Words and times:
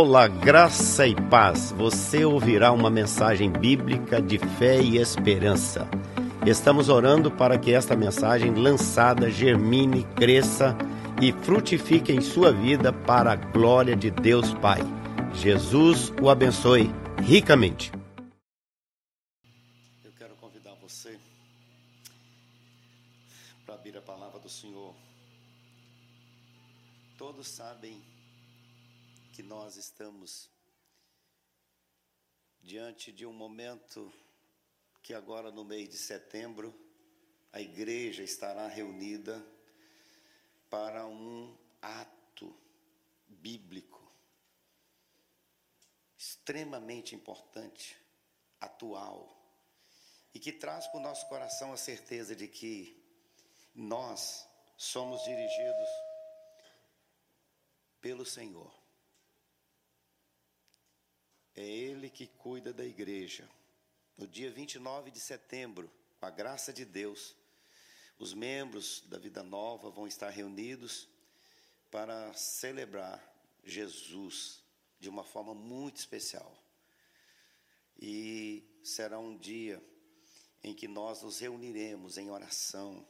Olá, 0.00 0.28
graça 0.28 1.08
e 1.08 1.14
paz. 1.28 1.72
Você 1.72 2.24
ouvirá 2.24 2.70
uma 2.70 2.88
mensagem 2.88 3.50
bíblica 3.50 4.22
de 4.22 4.38
fé 4.38 4.80
e 4.80 4.96
esperança. 4.96 5.88
Estamos 6.46 6.88
orando 6.88 7.32
para 7.32 7.58
que 7.58 7.72
esta 7.72 7.96
mensagem 7.96 8.54
lançada 8.54 9.28
germine, 9.28 10.04
cresça 10.14 10.78
e 11.20 11.32
frutifique 11.32 12.12
em 12.12 12.20
sua 12.20 12.52
vida 12.52 12.92
para 12.92 13.32
a 13.32 13.34
glória 13.34 13.96
de 13.96 14.08
Deus 14.08 14.54
Pai. 14.54 14.78
Jesus 15.34 16.12
o 16.22 16.30
abençoe 16.30 16.94
ricamente. 17.20 17.90
Eu 20.04 20.12
quero 20.16 20.36
convidar 20.36 20.76
você 20.80 21.18
para 23.66 23.74
abrir 23.74 23.96
a 23.96 24.00
palavra 24.00 24.38
do 24.38 24.48
Senhor. 24.48 24.94
Todos 27.18 27.48
sabem 27.48 28.00
que 29.38 29.42
nós 29.44 29.76
estamos 29.76 30.50
diante 32.60 33.12
de 33.12 33.24
um 33.24 33.32
momento 33.32 34.12
que 35.00 35.14
agora 35.14 35.52
no 35.52 35.64
mês 35.64 35.88
de 35.88 35.96
setembro 35.96 36.74
a 37.52 37.60
igreja 37.60 38.24
estará 38.24 38.66
reunida 38.66 39.40
para 40.68 41.06
um 41.06 41.56
ato 41.80 42.52
bíblico 43.28 44.12
extremamente 46.16 47.14
importante, 47.14 47.96
atual, 48.60 49.40
e 50.34 50.40
que 50.40 50.50
traz 50.50 50.88
para 50.88 50.98
o 50.98 51.02
nosso 51.02 51.28
coração 51.28 51.72
a 51.72 51.76
certeza 51.76 52.34
de 52.34 52.48
que 52.48 53.00
nós 53.72 54.48
somos 54.76 55.22
dirigidos 55.22 55.88
pelo 58.00 58.26
Senhor. 58.26 58.77
É 61.58 61.66
Ele 61.66 62.08
que 62.08 62.28
cuida 62.28 62.72
da 62.72 62.84
igreja. 62.84 63.50
No 64.16 64.28
dia 64.28 64.48
29 64.48 65.10
de 65.10 65.18
setembro, 65.18 65.90
com 66.20 66.24
a 66.24 66.30
graça 66.30 66.72
de 66.72 66.84
Deus, 66.84 67.34
os 68.16 68.32
membros 68.32 69.02
da 69.08 69.18
Vida 69.18 69.42
Nova 69.42 69.90
vão 69.90 70.06
estar 70.06 70.30
reunidos 70.30 71.08
para 71.90 72.32
celebrar 72.32 73.20
Jesus 73.64 74.62
de 75.00 75.08
uma 75.08 75.24
forma 75.24 75.52
muito 75.52 75.96
especial. 75.96 76.56
E 78.00 78.62
será 78.84 79.18
um 79.18 79.36
dia 79.36 79.82
em 80.62 80.72
que 80.72 80.86
nós 80.86 81.24
nos 81.24 81.40
reuniremos 81.40 82.18
em 82.18 82.30
oração, 82.30 83.04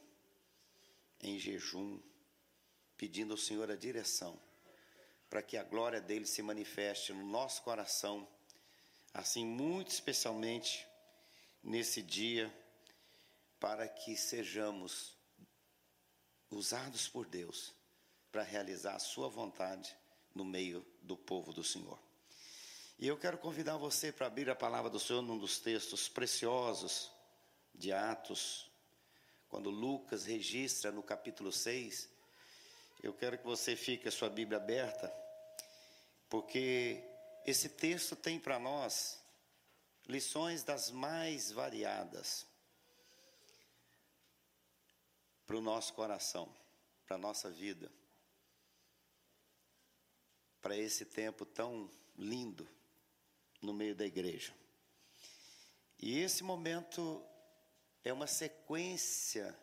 em 1.21 1.37
jejum, 1.37 2.01
pedindo 2.97 3.33
ao 3.33 3.37
Senhor 3.37 3.69
a 3.69 3.75
direção, 3.75 4.41
para 5.29 5.43
que 5.43 5.55
a 5.55 5.63
glória 5.63 6.01
dele 6.01 6.25
se 6.25 6.41
manifeste 6.41 7.13
no 7.13 7.23
nosso 7.27 7.61
coração 7.61 8.27
assim 9.13 9.45
muito 9.45 9.91
especialmente 9.91 10.87
nesse 11.63 12.01
dia, 12.01 12.53
para 13.59 13.87
que 13.87 14.15
sejamos 14.15 15.17
usados 16.49 17.07
por 17.07 17.25
Deus 17.25 17.73
para 18.31 18.43
realizar 18.43 18.95
a 18.95 18.99
sua 18.99 19.27
vontade 19.27 19.95
no 20.33 20.45
meio 20.45 20.85
do 21.01 21.17
povo 21.17 21.51
do 21.51 21.63
Senhor. 21.63 21.99
E 22.97 23.07
eu 23.07 23.17
quero 23.17 23.37
convidar 23.37 23.77
você 23.77 24.11
para 24.11 24.27
abrir 24.27 24.49
a 24.49 24.55
palavra 24.55 24.89
do 24.89 24.99
Senhor 24.99 25.21
num 25.21 25.37
dos 25.37 25.59
textos 25.59 26.07
preciosos 26.07 27.11
de 27.73 27.91
Atos, 27.91 28.69
quando 29.47 29.69
Lucas 29.69 30.25
registra 30.25 30.91
no 30.91 31.01
capítulo 31.01 31.51
6. 31.51 32.09
Eu 33.01 33.13
quero 33.13 33.37
que 33.37 33.45
você 33.45 33.75
fique 33.75 34.07
a 34.07 34.11
sua 34.11 34.29
Bíblia 34.29 34.57
aberta, 34.57 35.11
porque 36.29 37.01
esse 37.45 37.69
texto 37.69 38.15
tem 38.15 38.39
para 38.39 38.59
nós 38.59 39.19
lições 40.07 40.63
das 40.63 40.91
mais 40.91 41.51
variadas 41.51 42.45
para 45.45 45.57
o 45.57 45.61
nosso 45.61 45.93
coração, 45.93 46.53
para 47.05 47.15
a 47.15 47.19
nossa 47.19 47.49
vida, 47.49 47.91
para 50.61 50.77
esse 50.77 51.05
tempo 51.05 51.45
tão 51.45 51.89
lindo 52.15 52.69
no 53.61 53.73
meio 53.73 53.95
da 53.95 54.05
igreja. 54.05 54.53
E 55.97 56.19
esse 56.19 56.43
momento 56.43 57.25
é 58.03 58.13
uma 58.13 58.27
sequência 58.27 59.57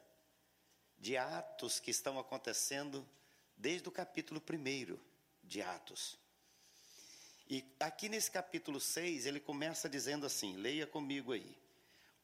de 0.98 1.16
atos 1.16 1.78
que 1.78 1.90
estão 1.90 2.18
acontecendo 2.18 3.08
desde 3.56 3.88
o 3.88 3.92
capítulo 3.92 4.40
1 4.40 4.98
de 5.42 5.62
Atos. 5.62 6.18
E 7.48 7.64
aqui 7.78 8.08
nesse 8.08 8.30
capítulo 8.30 8.80
6, 8.80 9.24
ele 9.26 9.38
começa 9.38 9.88
dizendo 9.88 10.26
assim: 10.26 10.56
leia 10.56 10.86
comigo 10.86 11.32
aí. 11.32 11.56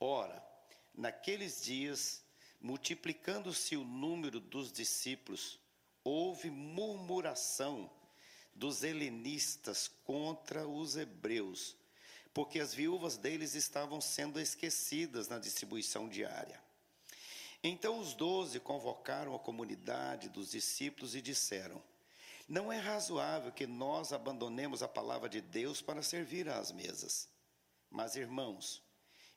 Ora, 0.00 0.44
naqueles 0.93 1.62
dias, 1.62 2.25
multiplicando-se 2.60 3.77
o 3.77 3.84
número 3.84 4.41
dos 4.41 4.72
discípulos, 4.72 5.60
houve 6.03 6.50
murmuração 6.50 7.88
dos 8.53 8.83
helenistas 8.83 9.88
contra 10.05 10.66
os 10.66 10.97
hebreus, 10.97 11.77
porque 12.34 12.59
as 12.59 12.75
viúvas 12.75 13.16
deles 13.16 13.54
estavam 13.54 14.00
sendo 14.00 14.41
esquecidas 14.41 15.28
na 15.28 15.39
distribuição 15.39 16.09
diária. 16.09 16.60
Então 17.62 18.00
os 18.00 18.12
doze 18.12 18.59
convocaram 18.59 19.37
a 19.37 19.39
comunidade 19.39 20.28
dos 20.28 20.50
discípulos 20.50 21.15
e 21.15 21.22
disseram: 21.22 21.81
não 22.48 22.72
é 22.72 22.78
razoável 22.78 23.53
que 23.53 23.66
nós 23.66 24.12
abandonemos 24.12 24.82
a 24.82 24.88
palavra 24.88 25.28
de 25.28 25.41
Deus 25.41 25.80
para 25.80 26.03
servir 26.03 26.48
às 26.48 26.72
mesas. 26.72 27.28
Mas, 27.91 28.16
irmãos, 28.16 28.82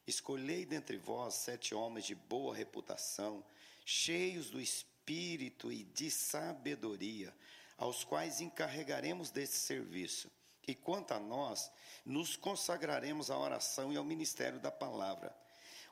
escolhei 0.07 0.65
dentre 0.65 0.97
vós 0.97 1.35
sete 1.35 1.75
homens 1.75 2.05
de 2.05 2.15
boa 2.15 2.55
reputação, 2.55 3.43
cheios 3.85 4.49
do 4.49 4.59
espírito 4.59 5.71
e 5.71 5.83
de 5.83 6.09
sabedoria, 6.09 7.33
aos 7.77 8.03
quais 8.03 8.41
encarregaremos 8.41 9.29
desse 9.29 9.57
serviço. 9.57 10.31
E 10.67 10.73
quanto 10.73 11.13
a 11.13 11.19
nós, 11.19 11.71
nos 12.05 12.35
consagraremos 12.35 13.29
à 13.29 13.37
oração 13.37 13.93
e 13.93 13.97
ao 13.97 14.03
ministério 14.03 14.59
da 14.59 14.71
palavra. 14.71 15.35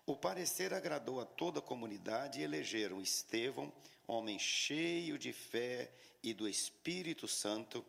O 0.05 0.15
parecer 0.15 0.73
agradou 0.73 1.21
a 1.21 1.25
toda 1.25 1.59
a 1.59 1.61
comunidade 1.61 2.39
e 2.39 2.43
elegeram 2.43 3.01
Estevão, 3.01 3.71
homem 4.07 4.37
cheio 4.37 5.17
de 5.17 5.31
fé 5.31 5.91
e 6.23 6.33
do 6.33 6.47
Espírito 6.47 7.27
Santo, 7.27 7.85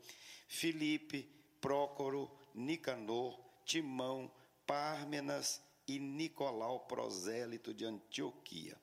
Filipe, 0.49 1.31
Prócoro, 1.61 2.31
Nicanor, 2.55 3.39
Timão, 3.65 4.31
Pármenas 4.67 5.62
e 5.87 5.99
Nicolau 5.99 6.81
prosélito 6.81 7.72
de 7.72 7.84
Antioquia. 7.84 8.77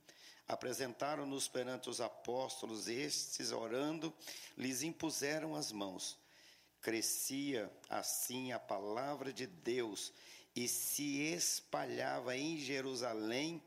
Apresentaram-nos 0.47 1.47
perante 1.47 1.89
os 1.89 2.01
apóstolos, 2.01 2.87
estes, 2.87 3.51
orando, 3.51 4.13
lhes 4.57 4.81
impuseram 4.83 5.55
as 5.55 5.71
mãos. 5.71 6.17
Crescia 6.81 7.71
assim 7.89 8.51
a 8.51 8.59
palavra 8.59 9.31
de 9.31 9.45
Deus 9.45 10.11
e 10.55 10.67
se 10.67 11.21
espalhava 11.33 12.35
em 12.35 12.57
Jerusalém, 12.57 13.61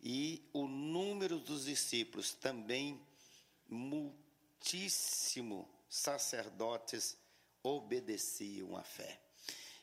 e 0.00 0.48
o 0.52 0.68
número 0.68 1.40
dos 1.40 1.64
discípulos 1.64 2.32
também 2.32 3.00
multiplicava 3.68 4.27
muitíssimo 4.58 5.68
sacerdotes 5.88 7.16
obedeciam 7.62 8.76
à 8.76 8.82
fé. 8.82 9.20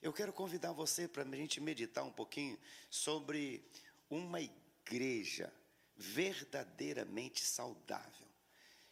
Eu 0.02 0.14
quero 0.14 0.34
convidar 0.34 0.74
você 0.74 1.08
para 1.08 1.24
a 1.24 1.36
gente 1.36 1.60
meditar 1.62 2.04
um 2.04 2.12
pouquinho 2.12 2.60
sobre 2.90 3.66
uma 4.10 4.40
igreja 4.42 5.52
verdadeiramente 5.96 7.44
saudável. 7.44 8.28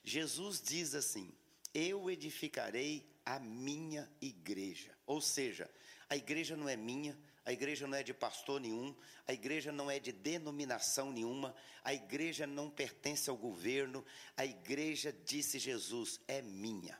Jesus 0.03 0.61
diz 0.61 0.95
assim: 0.95 1.31
Eu 1.73 2.09
edificarei 2.09 3.05
a 3.25 3.37
minha 3.39 4.09
igreja. 4.21 4.97
Ou 5.05 5.21
seja, 5.21 5.69
a 6.09 6.15
igreja 6.15 6.57
não 6.57 6.67
é 6.67 6.75
minha, 6.75 7.17
a 7.45 7.51
igreja 7.51 7.85
não 7.85 7.97
é 7.97 8.03
de 8.03 8.13
pastor 8.13 8.59
nenhum, 8.61 8.95
a 9.27 9.33
igreja 9.33 9.71
não 9.71 9.91
é 9.91 9.99
de 9.99 10.11
denominação 10.11 11.11
nenhuma, 11.11 11.53
a 11.83 11.93
igreja 11.93 12.47
não 12.47 12.69
pertence 12.69 13.29
ao 13.29 13.35
governo, 13.35 14.05
a 14.37 14.45
igreja, 14.45 15.13
disse 15.25 15.59
Jesus, 15.59 16.21
é 16.27 16.41
minha. 16.41 16.97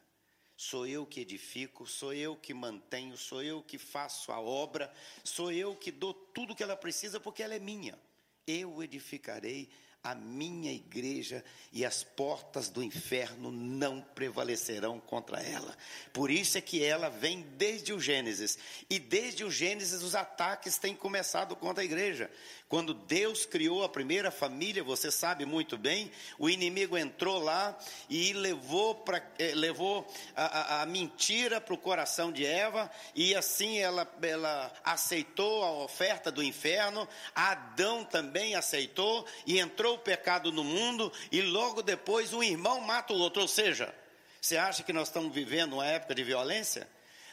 Sou 0.56 0.86
eu 0.86 1.06
que 1.06 1.22
edifico, 1.22 1.88
sou 1.88 2.14
eu 2.14 2.36
que 2.36 2.54
mantenho, 2.54 3.18
sou 3.18 3.42
eu 3.42 3.64
que 3.64 3.78
faço 3.78 4.32
a 4.32 4.40
obra, 4.40 4.94
sou 5.24 5.52
eu 5.52 5.76
que 5.76 5.92
dou 5.92 6.14
tudo 6.14 6.56
que 6.56 6.64
ela 6.64 6.76
precisa 6.76 7.20
porque 7.20 7.42
ela 7.42 7.56
é 7.56 7.60
minha. 7.60 7.98
Eu 8.46 8.84
edificarei 8.84 9.70
a 10.04 10.14
minha 10.14 10.72
igreja 10.72 11.44
e 11.72 11.86
as 11.86 12.04
portas 12.04 12.70
do 12.70 12.84
inferno 12.84 13.52
não 13.52 14.02
prevalecerão 14.02 15.00
contra 15.00 15.42
ela. 15.42 15.78
Por 16.12 16.30
isso 16.30 16.58
é 16.58 16.62
que 16.62 16.84
ela 16.84 17.10
vem 17.10 17.42
desde 17.58 17.94
o 17.94 18.00
Gênesis. 18.00 18.58
E 18.90 19.00
desde 19.00 19.46
o 19.46 19.50
Gênesis 19.50 20.04
os 20.04 20.14
ataques 20.14 20.78
têm 20.78 20.94
começado 20.94 21.56
contra 21.56 21.82
a 21.82 21.86
igreja. 21.86 22.30
Quando 22.68 22.94
Deus 22.94 23.46
criou 23.46 23.84
a 23.84 23.90
primeira 23.90 24.32
família, 24.32 24.84
você 24.84 25.12
sabe 25.12 25.46
muito 25.46 25.78
bem, 25.78 26.12
o 26.40 26.50
inimigo 26.50 26.98
entrou 26.98 27.38
lá 27.38 27.78
e 28.10 28.34
levou, 28.34 28.96
pra, 28.96 29.22
eh, 29.38 29.54
levou 29.54 30.12
a, 30.36 30.46
a, 30.46 30.82
a 30.82 30.86
mentira 30.86 31.62
para 31.62 31.76
o 31.76 31.78
coração 31.78 32.32
de 32.32 32.44
Eva, 32.44 32.90
e 33.14 33.36
assim 33.36 33.78
ela, 33.78 34.12
ela 34.24 34.74
aceitou 34.84 35.64
a 35.64 35.72
oferta 35.84 36.32
do 36.32 36.42
inferno, 36.42 37.08
Adão 37.36 38.04
também 38.04 38.56
aceitou, 38.56 39.24
e 39.46 39.60
entrou 39.60 39.93
o 39.94 40.00
pecado 40.00 40.52
no 40.52 40.64
mundo, 40.64 41.12
e 41.32 41.42
logo 41.42 41.82
depois 41.82 42.34
um 42.34 42.44
irmão 42.44 42.82
mata 42.82 43.14
o 43.14 43.18
outro. 43.18 43.42
Ou 43.42 43.48
seja, 43.48 43.94
você 44.42 44.58
acha 44.58 44.84
que 44.84 44.94
nós 44.94 45.08
estamos 45.08 45.34
vivendo 45.34 45.74
uma 45.74 45.86
época 45.86 46.16
de 46.16 46.24
violência? 46.24 46.90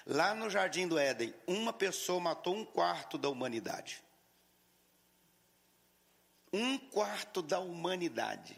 Lá 0.06 0.34
no 0.34 0.48
Jardim 0.48 0.88
do 0.88 0.98
Éden, 0.98 1.34
uma 1.46 1.72
pessoa 1.72 2.20
matou 2.20 2.54
um 2.54 2.64
quarto 2.64 3.18
da 3.18 3.28
humanidade 3.28 4.02
um 6.52 6.78
quarto 6.78 7.42
da 7.42 7.60
humanidade. 7.60 8.56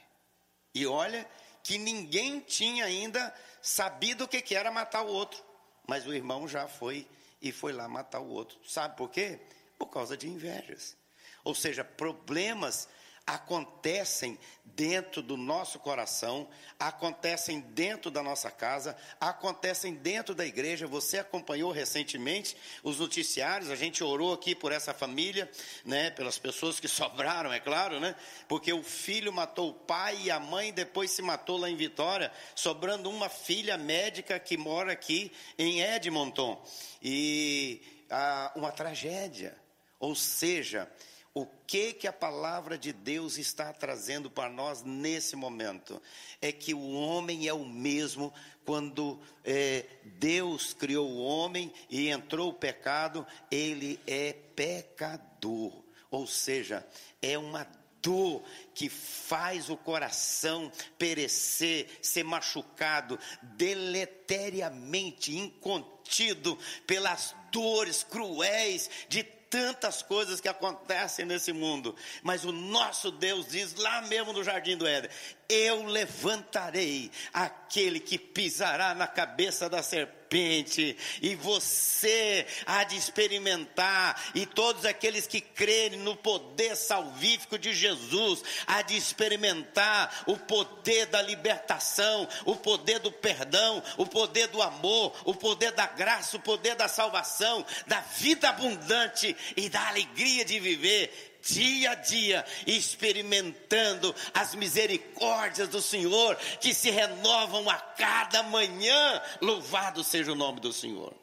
E 0.75 0.87
olha 0.87 1.29
que 1.63 1.79
ninguém 1.79 2.41
tinha 2.41 2.85
ainda 2.85 3.35
sabido 3.61 4.25
o 4.25 4.29
que 4.29 4.55
era 4.55 4.71
matar 4.71 5.03
o 5.03 5.09
outro. 5.09 5.43
Mas 5.87 6.07
o 6.07 6.15
irmão 6.15 6.49
já 6.49 6.67
foi 6.67 7.07
e 7.41 7.53
foi 7.53 7.73
lá 7.73 7.89
matar 7.89 8.21
o 8.21 8.29
outro. 8.29 8.59
Sabe 8.67 8.97
por 8.97 9.11
quê? 9.11 9.39
Por 9.79 9.87
causa 9.87 10.17
de 10.17 10.29
invejas. 10.29 10.97
Ou 11.45 11.55
seja, 11.55 11.85
problemas 11.85 12.89
acontecem 13.27 14.39
dentro 14.65 15.23
do 15.23 15.37
nosso 15.37 15.79
coração, 15.79 16.49
acontecem 16.79 17.61
dentro 17.61 18.11
da 18.11 18.23
nossa 18.23 18.51
casa, 18.51 18.97
acontecem 19.21 19.95
dentro 19.95 20.35
da 20.35 20.47
igreja. 20.47 20.87
Você 20.87 21.19
acompanhou 21.19 21.71
recentemente 21.71 22.57
os 22.83 22.99
noticiários, 22.99 23.71
a 23.71 23.77
gente 23.77 24.03
orou 24.03 24.33
aqui 24.33 24.55
por 24.55 24.73
essa 24.73 24.95
família, 24.95 25.51
né, 25.85 26.11
pelas 26.11 26.39
pessoas 26.39 26.81
que 26.81 26.89
sobraram, 26.89 27.53
é 27.53 27.61
claro, 27.61 28.01
né? 28.01 28.15
Porque 28.49 28.73
o 28.73 28.83
filho 28.83 29.33
matou 29.33 29.71
o 29.71 29.75
pai 29.75 30.19
e 30.23 30.31
a 30.31 30.41
mãe 30.41 30.73
depois 30.73 31.11
se 31.11 31.23
matou 31.23 31.59
lá 31.59 31.69
em 31.69 31.77
Vitória, 31.77 32.33
sobrando 32.55 33.11
uma 33.11 33.29
filha 33.29 33.77
médica 33.77 34.39
que 34.39 34.57
mora 34.57 34.93
aqui 34.93 35.33
em 35.59 35.81
Edmonton. 35.81 36.63
E 37.03 37.83
ah, 38.11 38.53
uma 38.55 38.71
tragédia. 38.71 39.57
Ou 39.99 40.15
seja, 40.15 40.91
o 41.35 41.47
que 41.67 41.95
que 41.95 42.07
a 42.07 42.13
palavra 42.13 42.77
de 42.77 42.93
Deus 42.93 43.39
está 43.39 43.73
trazendo 43.73 44.31
para 44.31 44.51
nós 44.51 44.83
nesse 44.83 45.35
momento? 45.35 46.01
É 46.41 46.53
que 46.53 46.75
o 46.75 46.93
homem 46.93 47.49
é 47.49 47.55
o 47.55 47.65
mesmo 47.65 48.33
quando 48.65 49.19
é, 49.45 49.87
Deus 50.05 50.75
criou 50.75 51.09
o 51.09 51.23
homem 51.23 51.73
e 51.89 52.09
entrou 52.09 52.51
o 52.51 52.55
pecado, 52.55 53.27
ele 53.51 53.99
é 54.07 54.35
pecador. 54.55 55.73
Ou 56.11 56.27
seja, 56.27 56.87
é 57.23 57.39
uma 57.39 57.67
dor 58.03 58.43
que 58.75 58.91
faz 58.91 59.71
o 59.71 59.77
coração 59.77 60.71
perecer, 60.99 61.89
ser 62.03 62.25
machucado, 62.25 63.19
deleteriamente 63.43 65.35
incontido 65.35 66.59
pelas 66.87 67.35
dores 67.51 68.03
cruéis 68.03 68.91
de 69.09 69.25
tantas 69.53 70.01
coisas 70.01 70.41
que 70.41 70.49
acontecem 70.49 71.27
nesse 71.27 71.53
mundo, 71.53 71.95
mas 72.23 72.43
o 72.43 72.51
nosso 72.51 73.11
Deus 73.11 73.49
diz 73.49 73.75
lá 73.75 74.01
mesmo 74.01 74.33
no 74.33 74.43
jardim 74.43 74.79
do 74.79 74.87
Éden: 74.87 75.11
Eu 75.53 75.85
levantarei 75.85 77.11
aquele 77.31 78.01
que 78.01 78.17
pisará 78.17 78.95
na 78.95 79.07
cabeça 79.07 79.69
da 79.69 79.83
serpente, 79.83 80.97
e 81.21 81.35
você 81.35 82.47
há 82.65 82.85
de 82.85 82.97
experimentar, 82.97 84.19
e 84.35 84.47
todos 84.47 84.87
aqueles 84.87 85.27
que 85.27 85.43
crerem 85.43 85.99
no 85.99 86.17
poder 86.17 86.75
salvífico 86.75 87.59
de 87.59 87.75
Jesus, 87.75 88.43
há 88.67 88.81
de 88.81 88.97
experimentar 88.97 90.25
o 90.27 90.39
poder 90.39 91.05
da 91.05 91.21
libertação, 91.21 92.27
o 92.47 92.57
poder 92.57 92.99
do 93.01 93.13
perdão, 93.13 93.83
o 93.99 94.07
poder 94.07 94.47
do 94.49 94.63
amor, 94.63 95.15
o 95.27 95.35
poder 95.35 95.73
da 95.73 95.87
graça, 95.87 96.39
o 96.39 96.41
poder 96.41 96.77
da 96.77 96.89
salvação, 96.89 97.63
da 97.87 98.01
vida 98.01 98.49
abundante 98.49 99.37
e 99.55 99.69
da 99.69 99.87
alegria 99.87 100.47
de 100.47 100.59
viver 100.59 101.32
dia 101.43 101.91
a 101.91 101.95
dia, 101.95 102.45
experimentando 102.67 104.15
as 104.33 104.55
misericórdias 104.55 105.69
do 105.69 105.83
Senhor 105.83 106.37
que 106.61 106.73
se 106.73 106.91
renovam 106.91 107.69
a 107.69 107.77
cada 107.77 108.43
manhã. 108.45 109.23
Louvado 109.41 110.05
seja 110.05 110.33
o 110.33 110.37
nome 110.37 110.61
do 110.61 110.73
Senhor. 110.73 111.15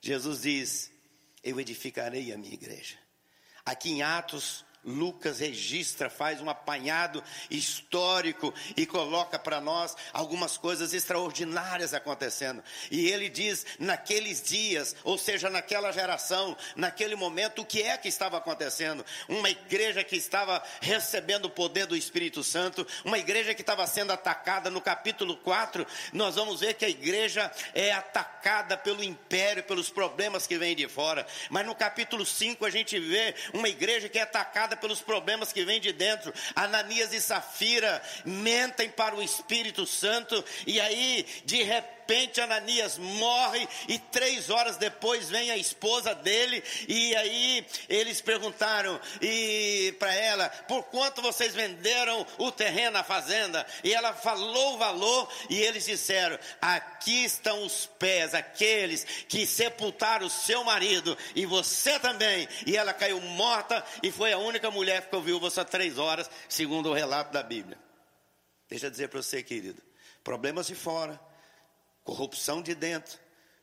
Jesus 0.00 0.42
diz: 0.42 0.92
Eu 1.42 1.58
edificarei 1.58 2.32
a 2.32 2.38
minha 2.38 2.54
igreja. 2.54 2.98
Aqui 3.64 3.90
em 3.90 4.02
Atos 4.02 4.64
Lucas 4.84 5.40
registra, 5.40 6.08
faz 6.08 6.40
um 6.40 6.48
apanhado 6.48 7.22
histórico 7.50 8.52
e 8.76 8.86
coloca 8.86 9.38
para 9.38 9.60
nós 9.60 9.94
algumas 10.12 10.56
coisas 10.56 10.94
extraordinárias 10.94 11.92
acontecendo. 11.92 12.62
E 12.90 13.08
ele 13.08 13.28
diz: 13.28 13.66
naqueles 13.78 14.42
dias, 14.42 14.96
ou 15.04 15.18
seja, 15.18 15.50
naquela 15.50 15.92
geração, 15.92 16.56
naquele 16.74 17.14
momento, 17.14 17.62
o 17.62 17.66
que 17.66 17.82
é 17.82 17.96
que 17.98 18.08
estava 18.08 18.38
acontecendo? 18.38 19.04
Uma 19.28 19.50
igreja 19.50 20.02
que 20.02 20.16
estava 20.16 20.62
recebendo 20.80 21.44
o 21.46 21.50
poder 21.50 21.86
do 21.86 21.96
Espírito 21.96 22.42
Santo, 22.42 22.86
uma 23.04 23.18
igreja 23.18 23.54
que 23.54 23.62
estava 23.62 23.86
sendo 23.86 24.12
atacada. 24.12 24.70
No 24.70 24.80
capítulo 24.80 25.36
4, 25.36 25.86
nós 26.12 26.36
vamos 26.36 26.60
ver 26.60 26.74
que 26.74 26.84
a 26.84 26.88
igreja 26.88 27.50
é 27.74 27.92
atacada 27.92 28.76
pelo 28.76 29.04
império, 29.04 29.62
pelos 29.62 29.90
problemas 29.90 30.46
que 30.46 30.56
vêm 30.56 30.74
de 30.74 30.88
fora. 30.88 31.26
Mas 31.50 31.66
no 31.66 31.74
capítulo 31.74 32.24
5, 32.24 32.64
a 32.64 32.70
gente 32.70 32.98
vê 32.98 33.34
uma 33.52 33.68
igreja 33.68 34.08
que 34.08 34.18
é 34.18 34.22
atacada 34.22 34.69
pelos 34.76 35.00
problemas 35.00 35.52
que 35.52 35.64
vêm 35.64 35.80
de 35.80 35.92
dentro. 35.92 36.32
Ananias 36.54 37.12
e 37.12 37.20
Safira 37.20 38.02
mentem 38.24 38.88
para 38.88 39.14
o 39.14 39.22
Espírito 39.22 39.86
Santo, 39.86 40.44
e 40.66 40.80
aí, 40.80 41.26
de 41.44 41.62
repente, 41.62 41.99
Ananias 42.40 42.98
morre, 42.98 43.68
e 43.88 43.98
três 43.98 44.50
horas 44.50 44.76
depois 44.76 45.28
vem 45.28 45.50
a 45.50 45.56
esposa 45.56 46.14
dele, 46.14 46.62
e 46.88 47.14
aí 47.16 47.66
eles 47.88 48.20
perguntaram 48.20 49.00
e 49.20 49.94
para 49.98 50.14
ela: 50.14 50.48
por 50.68 50.84
quanto 50.84 51.22
vocês 51.22 51.54
venderam 51.54 52.26
o 52.38 52.50
terreno, 52.50 52.98
a 52.98 53.04
fazenda? 53.04 53.66
E 53.84 53.94
ela 53.94 54.12
falou 54.12 54.74
o 54.74 54.78
valor, 54.78 55.32
e 55.48 55.60
eles 55.60 55.84
disseram: 55.86 56.38
aqui 56.60 57.24
estão 57.24 57.64
os 57.64 57.86
pés, 57.86 58.34
aqueles 58.34 59.04
que 59.28 59.46
sepultaram 59.46 60.26
o 60.26 60.30
seu 60.30 60.64
marido, 60.64 61.16
e 61.34 61.46
você 61.46 61.98
também. 61.98 62.48
E 62.66 62.76
ela 62.76 62.92
caiu 62.92 63.20
morta, 63.20 63.84
e 64.02 64.10
foi 64.10 64.32
a 64.32 64.38
única 64.38 64.70
mulher 64.70 65.02
ficou 65.02 65.22
viúva 65.22 65.50
só 65.50 65.64
três 65.64 65.98
horas, 65.98 66.30
segundo 66.48 66.90
o 66.90 66.94
relato 66.94 67.32
da 67.32 67.42
Bíblia. 67.42 67.78
Deixa 68.68 68.86
eu 68.86 68.90
dizer 68.90 69.08
para 69.08 69.22
você, 69.22 69.42
querido: 69.42 69.82
problemas 70.22 70.66
de 70.66 70.74
fora, 70.74 71.20
corrupção 72.04 72.62
de 72.62 72.74
dentro, 72.74 73.18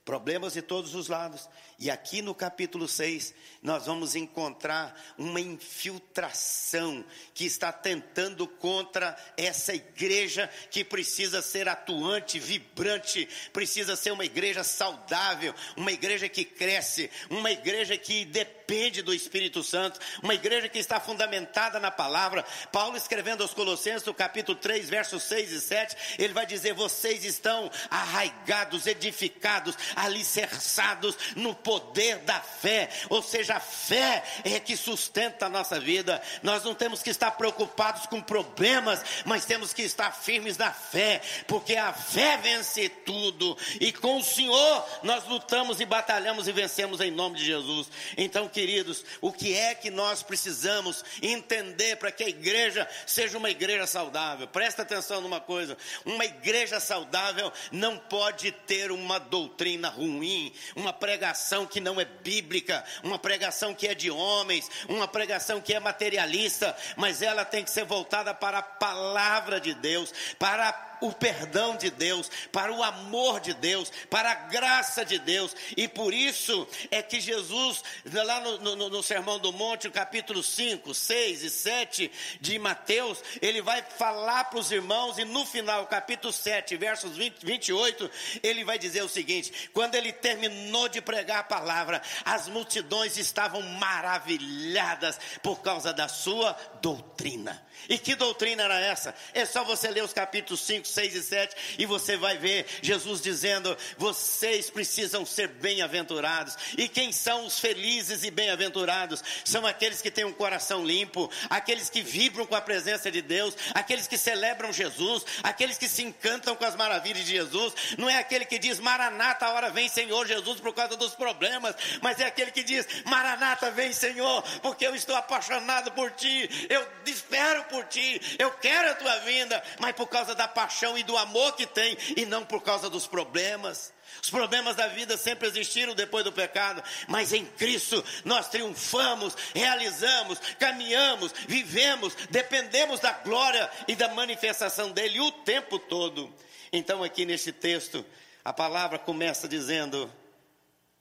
problemas 0.05 0.53
de 0.53 0.61
todos 0.61 0.95
os 0.95 1.07
lados. 1.07 1.49
E 1.79 1.91
aqui 1.91 2.23
no 2.23 2.33
capítulo 2.33 2.87
6, 2.87 3.35
nós 3.61 3.85
vamos 3.85 4.15
encontrar 4.15 4.99
uma 5.15 5.39
infiltração 5.39 7.05
que 7.35 7.45
está 7.45 7.71
tentando 7.71 8.47
contra 8.47 9.15
essa 9.37 9.75
igreja 9.75 10.49
que 10.71 10.83
precisa 10.83 11.39
ser 11.39 11.69
atuante, 11.69 12.39
vibrante, 12.39 13.29
precisa 13.53 13.95
ser 13.95 14.09
uma 14.09 14.25
igreja 14.25 14.63
saudável, 14.63 15.53
uma 15.75 15.91
igreja 15.91 16.27
que 16.27 16.43
cresce, 16.43 17.11
uma 17.29 17.51
igreja 17.51 17.95
que 17.95 18.25
depende 18.25 19.03
do 19.03 19.13
Espírito 19.13 19.63
Santo, 19.63 19.99
uma 20.23 20.33
igreja 20.33 20.67
que 20.67 20.79
está 20.79 20.99
fundamentada 20.99 21.79
na 21.79 21.91
palavra. 21.91 22.43
Paulo 22.71 22.97
escrevendo 22.97 23.43
aos 23.43 23.53
Colossenses, 23.53 24.03
no 24.03 24.15
capítulo 24.15 24.57
3, 24.57 24.89
versos 24.89 25.21
6 25.23 25.51
e 25.51 25.61
7, 25.61 25.95
ele 26.17 26.33
vai 26.33 26.47
dizer: 26.47 26.73
Vocês 26.73 27.23
estão 27.23 27.69
arraigados, 27.87 28.87
edificados, 28.87 29.77
alicerçados 29.95 31.15
no 31.35 31.53
poder 31.67 32.19
da 32.19 32.39
fé, 32.39 32.89
ou 33.09 33.21
seja, 33.21 33.57
a 33.57 33.59
fé 33.59 34.23
é 34.45 34.57
que 34.57 34.77
sustenta 34.77 35.47
a 35.47 35.49
nossa 35.49 35.77
vida. 35.77 36.21
Nós 36.41 36.63
não 36.63 36.73
temos 36.73 37.03
que 37.03 37.09
estar 37.09 37.31
preocupados 37.31 38.05
com 38.05 38.21
problemas, 38.21 39.03
mas 39.25 39.43
temos 39.43 39.73
que 39.73 39.81
estar 39.81 40.13
firmes 40.13 40.57
na 40.57 40.71
fé, 40.71 41.19
porque 41.45 41.75
a 41.75 41.91
fé 41.91 42.37
vence 42.37 42.87
tudo, 42.87 43.57
e 43.81 43.91
com 43.91 44.15
o 44.15 44.23
Senhor 44.23 44.85
nós 45.03 45.25
lutamos 45.25 45.81
e 45.81 45.85
batalhamos 45.85 46.47
e 46.47 46.53
vencemos 46.53 47.01
em 47.01 47.11
nome 47.11 47.35
de 47.35 47.45
Jesus. 47.45 47.89
Então, 48.15 48.47
queridos, 48.47 49.03
o 49.19 49.33
que 49.33 49.53
é 49.53 49.75
que 49.75 49.91
nós 49.91 50.23
precisamos 50.23 51.03
entender 51.21 51.97
para 51.97 52.13
que 52.13 52.23
a 52.23 52.29
igreja 52.29 52.87
seja 53.05 53.37
uma 53.37 53.49
igreja 53.49 53.85
saudável? 53.85 54.47
Presta 54.47 54.83
atenção 54.83 55.19
numa 55.19 55.41
coisa: 55.41 55.77
uma 56.05 56.23
igreja 56.23 56.79
saudável 56.79 57.51
não 57.73 57.97
pode 57.97 58.53
ter 58.53 58.89
uma 58.89 59.19
doutrina 59.19 59.89
ruim, 59.89 60.53
uma 60.73 60.93
pregação 60.93 61.56
que 61.65 61.79
não 61.79 61.99
é 61.99 62.05
bíblica, 62.05 62.83
uma 63.03 63.17
pregação 63.17 63.73
que 63.73 63.87
é 63.87 63.95
de 63.95 64.11
homens, 64.11 64.69
uma 64.87 65.07
pregação 65.07 65.61
que 65.61 65.73
é 65.73 65.79
materialista, 65.79 66.75
mas 66.95 67.21
ela 67.21 67.45
tem 67.45 67.63
que 67.63 67.71
ser 67.71 67.85
voltada 67.85 68.33
para 68.33 68.59
a 68.59 68.63
palavra 68.63 69.59
de 69.59 69.73
Deus, 69.73 70.13
para 70.37 70.69
a 70.69 70.86
o 71.01 71.11
perdão 71.11 71.75
de 71.75 71.89
Deus, 71.89 72.29
para 72.51 72.71
o 72.71 72.83
amor 72.83 73.39
de 73.39 73.53
Deus, 73.53 73.91
para 74.09 74.31
a 74.31 74.35
graça 74.35 75.05
de 75.05 75.19
Deus. 75.19 75.55
E 75.75 75.87
por 75.87 76.13
isso 76.13 76.67
é 76.91 77.01
que 77.01 77.19
Jesus, 77.19 77.83
lá 78.05 78.39
no, 78.41 78.75
no, 78.75 78.89
no 78.89 79.03
Sermão 79.03 79.39
do 79.39 79.51
Monte, 79.51 79.89
capítulo 79.89 80.41
5, 80.43 80.93
6 80.93 81.43
e 81.43 81.49
7 81.49 82.11
de 82.39 82.59
Mateus, 82.59 83.23
ele 83.41 83.61
vai 83.61 83.81
falar 83.81 84.45
para 84.45 84.59
os 84.59 84.71
irmãos, 84.71 85.17
e 85.17 85.25
no 85.25 85.45
final, 85.45 85.85
capítulo 85.87 86.33
7, 86.33 86.75
versos 86.77 87.15
20, 87.15 87.45
28, 87.45 88.11
ele 88.43 88.63
vai 88.63 88.77
dizer 88.77 89.03
o 89.03 89.09
seguinte: 89.09 89.69
quando 89.73 89.95
ele 89.95 90.11
terminou 90.11 90.87
de 90.87 91.01
pregar 91.01 91.39
a 91.39 91.43
palavra, 91.43 92.01
as 92.25 92.47
multidões 92.47 93.17
estavam 93.17 93.61
maravilhadas 93.61 95.19
por 95.41 95.61
causa 95.61 95.93
da 95.93 96.07
sua 96.07 96.53
doutrina. 96.81 97.65
E 97.89 97.97
que 97.97 98.15
doutrina 98.15 98.63
era 98.63 98.79
essa? 98.79 99.13
É 99.33 99.45
só 99.45 99.63
você 99.63 99.89
ler 99.89 100.03
os 100.03 100.13
capítulos 100.13 100.61
5, 100.61 100.87
6 100.87 101.15
e 101.15 101.23
7 101.23 101.55
e 101.79 101.85
você 101.85 102.17
vai 102.17 102.37
ver 102.37 102.65
Jesus 102.81 103.21
dizendo: 103.21 103.77
vocês 103.97 104.69
precisam 104.69 105.25
ser 105.25 105.47
bem-aventurados. 105.47 106.57
E 106.77 106.87
quem 106.87 107.11
são 107.11 107.45
os 107.45 107.59
felizes 107.59 108.23
e 108.23 108.31
bem-aventurados? 108.31 109.23
São 109.45 109.65
aqueles 109.65 110.01
que 110.01 110.11
têm 110.11 110.25
um 110.25 110.33
coração 110.33 110.85
limpo, 110.85 111.29
aqueles 111.49 111.89
que 111.89 112.01
vibram 112.01 112.45
com 112.45 112.55
a 112.55 112.61
presença 112.61 113.11
de 113.11 113.21
Deus, 113.21 113.55
aqueles 113.73 114.07
que 114.07 114.17
celebram 114.17 114.73
Jesus, 114.73 115.25
aqueles 115.43 115.77
que 115.77 115.87
se 115.87 116.03
encantam 116.03 116.55
com 116.55 116.65
as 116.65 116.75
maravilhas 116.75 117.25
de 117.25 117.31
Jesus. 117.31 117.73
Não 117.97 118.09
é 118.09 118.17
aquele 118.17 118.45
que 118.45 118.59
diz: 118.59 118.79
Maranata, 118.79 119.45
a 119.45 119.53
hora 119.53 119.69
vem, 119.69 119.87
Senhor 119.87 120.27
Jesus, 120.27 120.59
por 120.59 120.73
causa 120.73 120.97
dos 120.97 121.15
problemas, 121.15 121.75
mas 122.01 122.19
é 122.19 122.25
aquele 122.25 122.51
que 122.51 122.63
diz: 122.63 122.87
Maranata, 123.05 123.71
vem, 123.71 123.93
Senhor, 123.93 124.41
porque 124.61 124.85
eu 124.85 124.95
estou 124.95 125.15
apaixonado 125.15 125.91
por 125.91 126.11
ti, 126.11 126.49
eu 126.69 126.85
espero 127.05 127.63
por 127.67 127.85
ti, 127.85 128.21
eu 128.39 128.51
quero 128.51 128.91
a 128.91 128.95
tua 128.95 129.19
vinda, 129.19 129.63
mas 129.79 129.95
por 129.95 130.07
causa 130.07 130.33
da 130.33 130.47
paixão 130.47 130.97
e 130.97 131.03
do 131.03 131.17
amor 131.17 131.55
que 131.55 131.65
tem, 131.65 131.97
e 132.15 132.25
não 132.25 132.45
por 132.45 132.61
causa 132.61 132.89
dos 132.89 133.07
problemas. 133.07 133.93
Os 134.21 134.29
problemas 134.29 134.75
da 134.75 134.87
vida 134.87 135.17
sempre 135.17 135.47
existiram 135.47 135.93
depois 135.93 136.23
do 136.23 136.31
pecado, 136.31 136.83
mas 137.07 137.33
em 137.33 137.45
Cristo 137.45 138.03
nós 138.25 138.49
triunfamos, 138.49 139.35
realizamos, 139.53 140.39
caminhamos, 140.59 141.33
vivemos, 141.47 142.15
dependemos 142.29 142.99
da 142.99 143.11
glória 143.11 143.69
e 143.87 143.95
da 143.95 144.09
manifestação 144.09 144.91
dele 144.91 145.19
o 145.19 145.31
tempo 145.31 145.77
todo. 145.77 146.33
Então, 146.71 147.03
aqui 147.03 147.25
neste 147.25 147.51
texto, 147.51 148.05
a 148.43 148.51
palavra 148.51 148.97
começa 148.97 149.47
dizendo: 149.47 150.11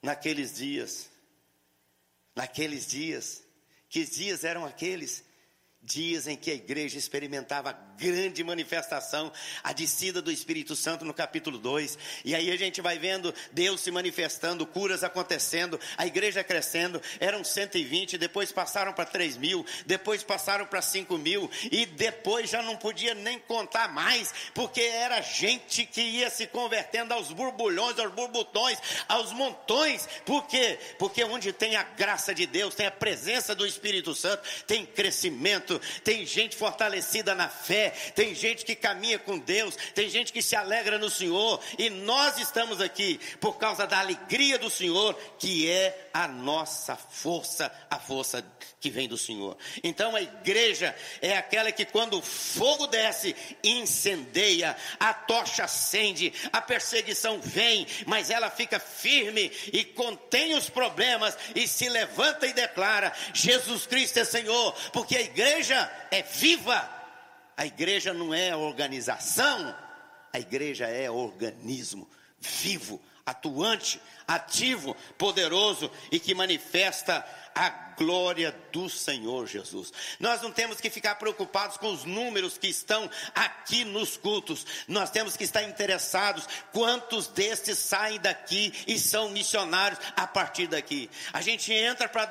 naqueles 0.02 0.54
dias, 0.54 1.11
naqueles 2.35 2.87
dias, 2.87 3.42
que 3.88 4.04
dias 4.04 4.44
eram 4.44 4.64
aqueles? 4.64 5.25
Dias 5.87 6.26
em 6.26 6.37
que 6.37 6.50
a 6.50 6.55
igreja 6.55 6.99
experimentava 6.99 7.73
grande 7.97 8.45
manifestação, 8.45 9.33
a 9.62 9.73
descida 9.73 10.21
do 10.21 10.31
Espírito 10.31 10.76
Santo 10.76 11.05
no 11.05 11.14
capítulo 11.14 11.57
2. 11.57 11.97
E 12.25 12.35
aí 12.35 12.50
a 12.50 12.57
gente 12.57 12.83
vai 12.83 12.99
vendo 12.99 13.33
Deus 13.52 13.81
se 13.81 13.90
manifestando, 13.90 14.66
curas 14.66 15.02
acontecendo, 15.02 15.81
a 15.97 16.07
igreja 16.07 16.45
crescendo. 16.45 17.00
Eram 17.21 17.43
120, 17.43 18.19
depois 18.19 18.52
passaram 18.52 18.93
para 18.93 19.07
3 19.07 19.37
mil, 19.37 19.64
depois 19.87 20.23
passaram 20.23 20.66
para 20.66 20.83
5 20.83 21.16
mil, 21.16 21.49
e 21.71 21.87
depois 21.87 22.50
já 22.50 22.61
não 22.61 22.76
podia 22.76 23.14
nem 23.14 23.38
contar 23.38 23.88
mais, 23.88 24.35
porque 24.52 24.81
era 24.81 25.23
gente 25.23 25.87
que 25.87 26.02
ia 26.02 26.28
se 26.28 26.47
convertendo 26.49 27.14
aos 27.14 27.33
borbulhões, 27.33 27.99
aos 27.99 28.12
borbotões, 28.12 28.78
aos 29.09 29.33
montões. 29.33 30.07
Por 30.25 30.47
quê? 30.47 30.78
Porque 30.99 31.23
onde 31.25 31.52
tem 31.52 31.76
a 31.76 31.85
graça 31.85 32.35
de 32.35 32.45
Deus, 32.45 32.75
tem 32.75 32.87
a 32.87 32.90
presença 32.90 33.55
do 33.55 33.66
Espírito 33.66 34.14
Santo, 34.14 34.43
tem 34.66 34.85
crescimento 34.85 35.75
tem 36.02 36.26
gente 36.26 36.56
fortalecida 36.56 37.35
na 37.35 37.49
fé, 37.49 37.90
tem 38.14 38.35
gente 38.35 38.64
que 38.64 38.75
caminha 38.75 39.18
com 39.18 39.38
Deus, 39.38 39.76
tem 39.95 40.09
gente 40.09 40.33
que 40.33 40.42
se 40.42 40.56
alegra 40.56 40.99
no 40.99 41.11
Senhor, 41.11 41.61
e 41.78 41.90
nós 41.90 42.38
estamos 42.38 42.80
aqui 42.80 43.18
por 43.40 43.59
causa 43.59 43.87
da 43.87 43.99
alegria 43.99 44.59
do 44.59 44.71
Senhor, 44.71 45.14
que 45.38 45.71
é 45.71 46.09
a 46.12 46.28
nossa 46.28 46.97
força, 46.97 47.71
a 47.90 47.99
força 47.99 48.45
que 48.80 48.90
vem 48.90 49.09
do 49.09 49.18
Senhor. 49.18 49.56
Então 49.83 50.14
a 50.14 50.23
igreja 50.23 50.95
é 51.21 51.37
aquela 51.37 51.73
que 51.73 51.85
quando 51.85 52.18
o 52.18 52.23
fogo 52.23 52.87
desce, 52.87 53.35
incendeia, 53.64 54.76
a 55.00 55.12
tocha 55.12 55.64
acende, 55.64 56.33
a 56.52 56.61
perseguição 56.61 57.40
vem, 57.40 57.87
mas 58.06 58.30
ela 58.30 58.50
fica 58.50 58.78
firme 58.78 59.50
e 59.73 59.85
contém 59.85 60.54
os 60.54 60.71
problemas 60.71 61.37
e 61.54 61.66
se 61.66 61.88
levanta 61.88 62.47
e 62.47 62.52
declara: 62.52 63.12
Jesus 63.35 63.87
Cristo 63.87 64.18
é 64.18 64.25
Senhor, 64.25 64.73
porque 64.92 65.16
a 65.16 65.23
igreja 65.23 65.65
é 66.11 66.23
viva. 66.23 66.90
A 67.56 67.64
igreja 67.64 68.12
não 68.12 68.35
é 68.35 68.54
organização, 68.54 69.75
a 70.32 70.38
igreja 70.38 70.87
é 70.87 71.11
organismo 71.11 72.06
vivo, 72.38 73.00
atuante, 73.25 74.00
ativo, 74.26 74.94
poderoso 75.18 75.90
e 76.11 76.20
que 76.20 76.35
manifesta 76.35 77.25
a 77.56 77.86
glória 77.96 78.54
do 78.70 78.90
Senhor 78.90 79.46
Jesus. 79.46 79.90
Nós 80.20 80.42
não 80.42 80.52
temos 80.52 80.78
que 80.78 80.90
ficar 80.90 81.14
preocupados 81.14 81.78
com 81.78 81.90
os 81.90 82.04
números 82.04 82.58
que 82.58 82.68
estão 82.68 83.10
aqui 83.34 83.82
nos 83.86 84.18
cultos. 84.18 84.66
Nós 84.86 85.10
temos 85.10 85.34
que 85.34 85.44
estar 85.44 85.62
interessados 85.62 86.46
quantos 86.70 87.28
destes 87.28 87.78
saem 87.78 88.20
daqui 88.20 88.75
e 88.86 88.98
são 88.98 89.30
missionários 89.30 89.98
a 90.14 90.26
partir 90.26 90.66
daqui. 90.66 91.08
A 91.32 91.40
gente 91.40 91.72
entra 91.72 92.06
para 92.06 92.28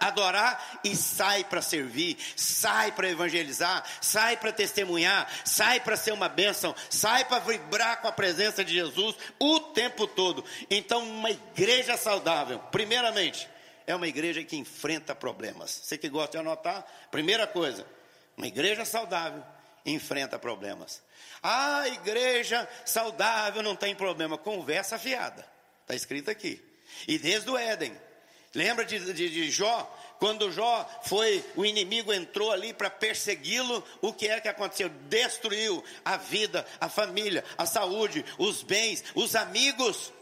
adorar, 0.00 0.78
e 0.84 0.94
sai 0.94 1.44
para 1.44 1.62
servir, 1.62 2.18
sai 2.36 2.92
para 2.92 3.08
evangelizar, 3.08 3.82
sai 4.02 4.36
para 4.36 4.52
testemunhar, 4.52 5.26
sai 5.44 5.80
para 5.80 5.96
ser 5.96 6.12
uma 6.12 6.28
bênção, 6.28 6.74
sai 6.90 7.24
para 7.24 7.38
vibrar 7.38 8.02
com 8.02 8.08
a 8.08 8.12
presença 8.12 8.62
de 8.62 8.74
Jesus 8.74 9.16
o 9.38 9.60
tempo 9.60 10.06
todo. 10.06 10.44
Então, 10.70 11.02
uma 11.08 11.30
igreja 11.30 11.96
saudável, 11.96 12.58
primeiramente, 12.70 13.48
é 13.88 13.94
uma 13.94 14.06
igreja 14.06 14.44
que 14.44 14.54
enfrenta 14.54 15.14
problemas. 15.14 15.70
Você 15.70 15.96
que 15.96 16.10
gosta 16.10 16.32
de 16.32 16.38
anotar, 16.38 16.86
primeira 17.10 17.46
coisa, 17.46 17.86
uma 18.36 18.46
igreja 18.46 18.84
saudável 18.84 19.42
enfrenta 19.86 20.38
problemas. 20.38 21.02
Ah, 21.42 21.88
igreja 21.88 22.68
saudável 22.84 23.62
não 23.62 23.74
tem 23.74 23.94
problema. 23.94 24.36
Conversa 24.36 24.98
fiada. 24.98 25.42
Está 25.80 25.94
escrito 25.94 26.30
aqui. 26.30 26.62
E 27.06 27.18
desde 27.18 27.48
o 27.48 27.56
Éden. 27.56 27.98
Lembra 28.54 28.84
de, 28.84 29.12
de, 29.14 29.30
de 29.30 29.50
Jó? 29.50 29.82
Quando 30.18 30.52
Jó 30.52 30.86
foi, 31.04 31.42
o 31.56 31.64
inimigo 31.64 32.12
entrou 32.12 32.52
ali 32.52 32.74
para 32.74 32.90
persegui-lo, 32.90 33.82
o 34.02 34.12
que 34.12 34.28
é 34.28 34.38
que 34.38 34.48
aconteceu? 34.48 34.90
Destruiu 35.08 35.82
a 36.04 36.18
vida, 36.18 36.66
a 36.78 36.90
família, 36.90 37.42
a 37.56 37.64
saúde, 37.64 38.22
os 38.36 38.62
bens, 38.62 39.04
os 39.14 39.34
amigos 39.34 40.12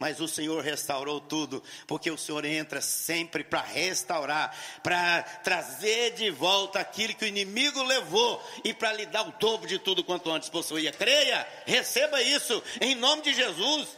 mas 0.00 0.18
o 0.18 0.26
Senhor 0.26 0.64
restaurou 0.64 1.20
tudo, 1.20 1.62
porque 1.86 2.10
o 2.10 2.16
Senhor 2.16 2.42
entra 2.46 2.80
sempre 2.80 3.44
para 3.44 3.60
restaurar, 3.60 4.56
para 4.82 5.22
trazer 5.44 6.14
de 6.14 6.30
volta 6.30 6.80
aquilo 6.80 7.14
que 7.14 7.26
o 7.26 7.28
inimigo 7.28 7.82
levou 7.82 8.42
e 8.64 8.72
para 8.72 8.94
lhe 8.94 9.04
dar 9.04 9.28
o 9.28 9.32
dobro 9.32 9.68
de 9.68 9.78
tudo 9.78 10.02
quanto 10.02 10.30
antes 10.30 10.48
possuía. 10.48 10.90
Creia, 10.90 11.46
receba 11.66 12.22
isso 12.22 12.62
em 12.80 12.94
nome 12.94 13.20
de 13.20 13.34
Jesus. 13.34 13.88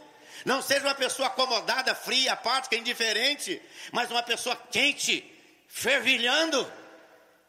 Não 0.44 0.60
seja 0.60 0.84
uma 0.84 0.94
pessoa 0.94 1.28
acomodada, 1.28 1.94
fria, 1.94 2.32
apática, 2.32 2.74
indiferente, 2.74 3.62
mas 3.92 4.10
uma 4.10 4.24
pessoa 4.24 4.56
quente, 4.56 5.24
fervilhando 5.68 6.68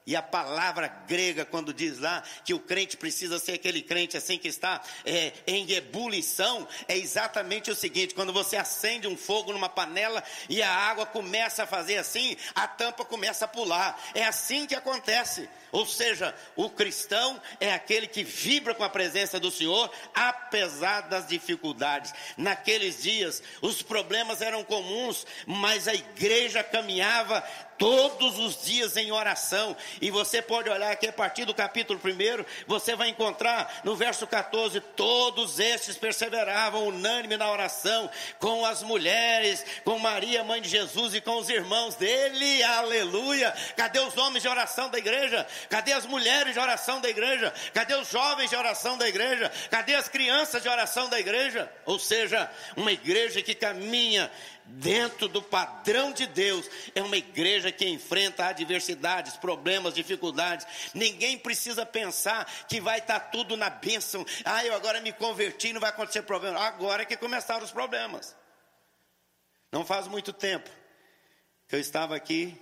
e 0.06 0.16
a 0.16 0.22
palavra 0.22 0.88
grega, 1.08 1.46
quando 1.46 1.74
diz 1.74 2.00
lá 2.00 2.22
que 2.44 2.54
o 2.54 2.60
crente 2.60 2.98
precisa 2.98 3.40
ser 3.40 3.54
aquele 3.54 3.82
crente 3.82 4.18
assim 4.18 4.38
que 4.38 4.50
está 4.50 4.82
é, 5.06 5.32
em 5.48 5.72
ebulição, 5.72 6.68
é 6.88 6.98
exatamente 6.98 7.72
o 7.72 7.76
seguinte: 7.76 8.14
quando 8.14 8.34
você 8.34 8.58
acende 8.58 9.08
um 9.08 9.16
fogo 9.16 9.54
numa 9.54 9.70
panela 9.70 10.22
e 10.50 10.62
a 10.62 10.70
água 10.70 11.06
começa 11.06 11.64
a 11.64 11.68
fazer 11.68 11.98
assim, 11.98 12.36
a 12.54 12.68
tampa 12.68 13.06
começa 13.06 13.46
a 13.46 13.48
pular. 13.48 13.98
É 14.14 14.26
assim 14.26 14.66
que 14.66 14.76
acontece. 14.76 15.50
Ou 15.74 15.88
seja, 15.88 16.36
o 16.56 16.70
cristão 16.70 17.42
é 17.60 17.74
aquele 17.74 18.06
que 18.06 18.24
vibra 18.24 18.76
com 18.76 18.84
a 18.84 18.90
presença 18.90 19.40
do 19.40 19.50
Senhor, 19.50 19.92
apesar 20.14 21.02
das 21.02 21.28
dificuldades. 21.28 22.14
Naqueles 22.38 23.02
dias, 23.02 23.42
os 23.60 23.82
problemas 23.82 24.42
eram 24.42 24.64
comuns, 24.64 25.26
mas 25.48 25.88
a 25.88 25.94
igreja 25.96 26.64
caminhava 26.64 27.44
todos 27.78 28.40
os 28.40 28.64
dias 28.64 28.96
em 28.98 29.12
oração, 29.12 29.76
E 30.02 30.10
você 30.10 30.42
pode 30.42 30.70
olhar 30.70 30.92
aqui 30.92 31.08
a 31.08 31.14
partir 31.14 31.46
do 31.46 31.54
capítulo 31.54 32.00
1, 32.00 32.46
você 32.68 32.96
vai 32.96 33.10
encontrar 33.10 33.82
no 33.84 33.96
verso 33.96 34.26
14: 34.26 34.80
todos 34.96 35.60
estes 35.60 35.98
perseveravam 35.98 36.88
unânime 36.88 37.36
na 37.36 37.52
oração, 37.52 38.10
com 38.40 38.66
as 38.66 38.84
mulheres, 38.84 39.66
com 39.84 40.00
Maria, 40.00 40.44
mãe 40.44 40.62
de 40.62 40.70
Jesus, 40.70 41.14
e 41.14 41.22
com 41.22 41.38
os 41.38 41.50
irmãos 41.50 41.96
dele. 41.96 42.64
Aleluia! 42.64 43.54
Cadê 43.76 44.00
os 44.00 44.18
homens 44.18 44.44
de 44.44 44.48
oração 44.48 44.90
da 44.90 44.98
igreja? 44.98 45.46
Cadê 45.70 45.94
as 45.94 46.06
mulheres 46.06 46.54
de 46.54 46.60
oração 46.60 47.00
da 47.02 47.10
igreja? 47.10 47.54
Cadê 47.74 47.96
os 47.96 48.10
jovens 48.10 48.50
de 48.50 48.56
oração 48.56 48.98
da 48.98 49.08
igreja? 49.08 49.52
Cadê 49.70 49.96
as 49.96 50.08
crianças 50.08 50.62
de 50.62 50.70
oração 50.70 51.10
da 51.10 51.20
igreja? 51.20 51.72
Ou 51.86 52.00
seja, 52.00 52.50
uma 52.76 52.92
igreja 52.92 53.42
que 53.42 53.56
caminha 53.56 54.32
dentro 54.66 55.28
do 55.28 55.42
padrão 55.42 56.12
de 56.12 56.26
Deus, 56.26 56.70
é 56.96 57.02
uma 57.02 57.18
igreja 57.18 57.72
que 57.72 57.88
enfrenta 57.88 58.46
adversidades, 58.46 59.36
problemas, 59.36 59.94
dificuldades. 59.94 60.66
Ninguém 60.94 61.38
precisa 61.38 61.86
pensar 61.86 62.46
que 62.68 62.80
vai 62.80 63.00
estar 63.00 63.20
tudo 63.20 63.58
na 63.58 63.70
bênção. 63.70 64.26
Ah, 64.46 64.66
eu 64.66 64.74
agora 64.74 65.02
me 65.02 65.12
converti, 65.12 65.74
não 65.74 65.82
vai 65.82 65.90
acontecer 65.90 66.24
problema. 66.24 66.60
Agora 66.60 67.04
é 67.04 67.06
que 67.06 67.18
começaram 67.18 67.64
os 67.64 67.72
problemas. 67.72 68.36
Não 69.72 69.86
faz 69.86 70.08
muito 70.08 70.32
tempo 70.32 70.70
que 71.68 71.76
eu 71.76 71.80
estava 71.80 72.16
aqui, 72.16 72.56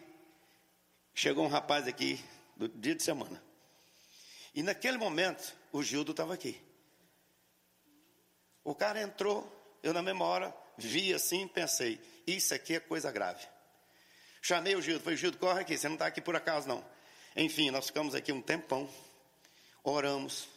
chegou 1.14 1.46
um 1.46 1.50
rapaz 1.50 1.88
aqui, 1.88 2.24
do 2.68 2.80
dia 2.80 2.94
de 2.94 3.02
semana. 3.02 3.42
E 4.54 4.62
naquele 4.62 4.98
momento, 4.98 5.56
o 5.72 5.82
Gildo 5.82 6.12
estava 6.12 6.34
aqui. 6.34 6.62
O 8.64 8.76
cara 8.76 9.02
entrou, 9.02 9.52
eu 9.82 9.94
na 9.94 10.02
mesma 10.04 10.26
hora 10.26 10.56
vi 10.78 11.14
assim, 11.14 11.48
pensei, 11.48 12.00
isso 12.28 12.54
aqui 12.54 12.76
é 12.76 12.80
coisa 12.80 13.12
grave. 13.12 13.46
Chamei 14.42 14.76
o 14.76 14.82
Gildo, 14.82 15.04
falei, 15.04 15.18
Gildo, 15.18 15.38
corre 15.38 15.62
aqui, 15.62 15.78
você 15.78 15.88
não 15.88 15.96
está 15.96 16.06
aqui 16.06 16.22
por 16.22 16.36
acaso 16.36 16.68
não. 16.68 16.86
Enfim, 17.36 17.72
nós 17.72 17.88
ficamos 17.88 18.14
aqui 18.14 18.32
um 18.32 18.42
tempão, 18.42 18.90
oramos, 19.84 20.48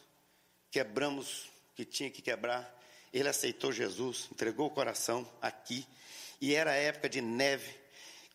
quebramos 0.69 1.45
o 1.71 1.75
que 1.75 1.85
tinha 1.85 2.11
que 2.11 2.21
quebrar. 2.21 2.71
Ele 3.11 3.29
aceitou 3.29 3.71
Jesus, 3.71 4.27
entregou 4.31 4.67
o 4.67 4.71
coração 4.71 5.27
aqui, 5.41 5.87
e 6.41 6.53
era 6.53 6.73
época 6.73 7.09
de 7.09 7.21
neve. 7.21 7.73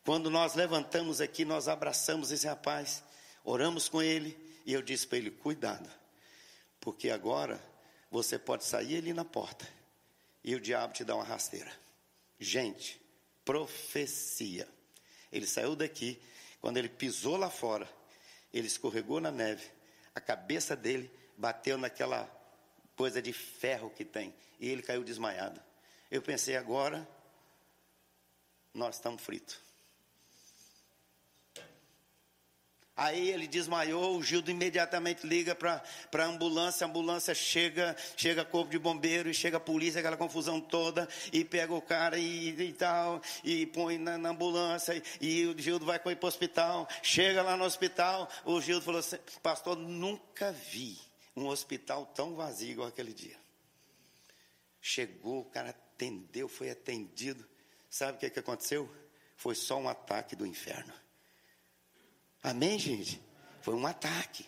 Quando 0.04 0.30
nós 0.30 0.54
levantamos 0.54 1.20
aqui, 1.20 1.44
nós 1.44 1.68
abraçamos 1.68 2.32
esse 2.32 2.46
rapaz, 2.46 3.02
oramos 3.44 3.88
com 3.88 4.02
ele, 4.02 4.36
e 4.66 4.72
eu 4.72 4.82
disse 4.82 5.06
para 5.06 5.18
ele: 5.18 5.30
cuidado, 5.30 5.88
porque 6.80 7.10
agora 7.10 7.62
você 8.10 8.38
pode 8.38 8.64
sair 8.64 8.96
ali 8.96 9.12
na 9.12 9.24
porta 9.24 9.66
e 10.42 10.54
o 10.54 10.60
diabo 10.60 10.92
te 10.92 11.04
dá 11.04 11.14
uma 11.14 11.24
rasteira. 11.24 11.70
Gente, 12.38 13.00
profecia. 13.44 14.68
Ele 15.30 15.46
saiu 15.46 15.76
daqui, 15.76 16.20
quando 16.60 16.78
ele 16.78 16.88
pisou 16.88 17.36
lá 17.36 17.50
fora, 17.50 17.88
ele 18.52 18.66
escorregou 18.66 19.20
na 19.20 19.30
neve, 19.30 19.64
a 20.14 20.20
cabeça 20.20 20.74
dele 20.74 21.10
bateu 21.36 21.78
naquela 21.78 22.28
coisa 22.96 23.22
de 23.22 23.32
ferro 23.32 23.90
que 23.90 24.04
tem, 24.04 24.34
e 24.58 24.68
ele 24.68 24.82
caiu 24.82 25.04
desmaiado. 25.04 25.60
Eu 26.10 26.20
pensei, 26.20 26.56
agora 26.56 27.08
nós 28.74 28.96
estamos 28.96 29.22
fritos. 29.22 29.69
Aí 33.00 33.30
ele 33.30 33.46
desmaiou, 33.46 34.18
o 34.18 34.22
Gildo 34.22 34.50
imediatamente 34.50 35.26
liga 35.26 35.54
para 35.54 35.82
a 36.12 36.24
ambulância, 36.26 36.86
a 36.86 36.90
ambulância 36.90 37.34
chega, 37.34 37.96
chega 38.14 38.44
corpo 38.44 38.70
de 38.70 38.78
bombeiro 38.78 39.30
e 39.30 39.32
chega 39.32 39.56
a 39.56 39.60
polícia, 39.60 40.00
aquela 40.00 40.18
confusão 40.18 40.60
toda, 40.60 41.08
e 41.32 41.42
pega 41.42 41.72
o 41.72 41.80
cara 41.80 42.18
e, 42.18 42.50
e 42.50 42.72
tal, 42.74 43.22
e 43.42 43.64
põe 43.64 43.96
na, 43.96 44.18
na 44.18 44.28
ambulância, 44.28 45.02
e, 45.18 45.40
e, 45.40 45.46
o 45.46 45.58
Gildo 45.58 45.86
vai 45.86 45.98
com 45.98 46.10
ele 46.10 46.20
para 46.20 46.26
o 46.26 46.28
hospital, 46.28 46.86
chega 47.02 47.40
lá 47.40 47.56
no 47.56 47.64
hospital, 47.64 48.28
o 48.44 48.60
Gildo 48.60 48.84
falou 48.84 49.00
assim, 49.00 49.16
pastor, 49.42 49.78
nunca 49.78 50.52
vi 50.52 50.98
um 51.34 51.46
hospital 51.46 52.04
tão 52.04 52.34
vazio 52.34 52.72
igual 52.72 52.88
aquele 52.88 53.14
dia. 53.14 53.38
Chegou, 54.78 55.40
o 55.40 55.44
cara 55.46 55.70
atendeu, 55.70 56.48
foi 56.48 56.68
atendido. 56.68 57.48
Sabe 57.88 58.18
o 58.18 58.20
que, 58.20 58.28
que 58.28 58.40
aconteceu? 58.40 58.94
Foi 59.36 59.54
só 59.54 59.78
um 59.78 59.88
ataque 59.88 60.36
do 60.36 60.46
inferno. 60.46 60.92
Amém, 62.42 62.78
gente? 62.78 63.20
Foi 63.60 63.74
um 63.74 63.86
ataque. 63.86 64.46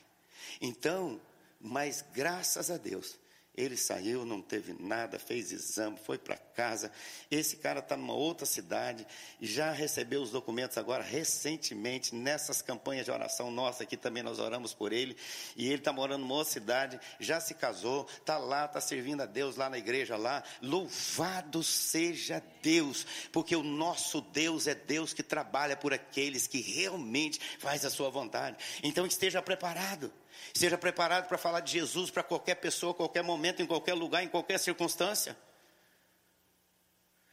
Então, 0.60 1.20
mas 1.60 2.04
graças 2.12 2.70
a 2.70 2.76
Deus, 2.76 3.18
ele 3.54 3.76
saiu, 3.76 4.24
não 4.24 4.40
teve 4.40 4.74
nada, 4.80 5.18
fez 5.18 5.52
exame, 5.52 5.98
foi 5.98 6.16
para 6.16 6.38
casa. 6.38 6.90
Esse 7.30 7.56
cara 7.56 7.80
está 7.80 7.94
numa 7.98 8.14
outra 8.14 8.46
cidade, 8.46 9.06
já 9.42 9.70
recebeu 9.70 10.22
os 10.22 10.30
documentos 10.30 10.78
agora 10.78 11.02
recentemente, 11.02 12.14
nessas 12.14 12.62
campanhas 12.62 13.04
de 13.04 13.10
oração 13.10 13.50
nossa 13.50 13.82
aqui 13.82 13.94
também 13.94 14.22
nós 14.22 14.38
oramos 14.38 14.72
por 14.72 14.90
ele. 14.90 15.14
E 15.54 15.66
ele 15.66 15.76
está 15.76 15.92
morando 15.92 16.22
numa 16.22 16.34
outra 16.34 16.50
cidade, 16.50 16.98
já 17.20 17.40
se 17.40 17.52
casou, 17.52 18.08
está 18.18 18.38
lá, 18.38 18.64
está 18.64 18.80
servindo 18.80 19.20
a 19.20 19.26
Deus 19.26 19.56
lá 19.56 19.68
na 19.68 19.76
igreja 19.76 20.16
lá. 20.16 20.42
Louvado 20.62 21.62
seja 21.62 22.42
Deus, 22.62 23.06
porque 23.30 23.54
o 23.54 23.62
nosso 23.62 24.22
Deus 24.22 24.66
é 24.66 24.74
Deus 24.74 25.12
que 25.12 25.22
trabalha 25.22 25.76
por 25.76 25.92
aqueles 25.92 26.46
que 26.46 26.62
realmente 26.62 27.38
faz 27.58 27.84
a 27.84 27.90
sua 27.90 28.08
vontade. 28.08 28.56
Então 28.82 29.04
esteja 29.04 29.42
preparado. 29.42 30.10
Seja 30.54 30.76
preparado 30.78 31.28
para 31.28 31.38
falar 31.38 31.60
de 31.60 31.72
Jesus 31.72 32.10
para 32.10 32.22
qualquer 32.22 32.56
pessoa, 32.56 32.94
qualquer 32.94 33.22
momento, 33.22 33.62
em 33.62 33.66
qualquer 33.66 33.94
lugar, 33.94 34.22
em 34.22 34.28
qualquer 34.28 34.58
circunstância. 34.58 35.36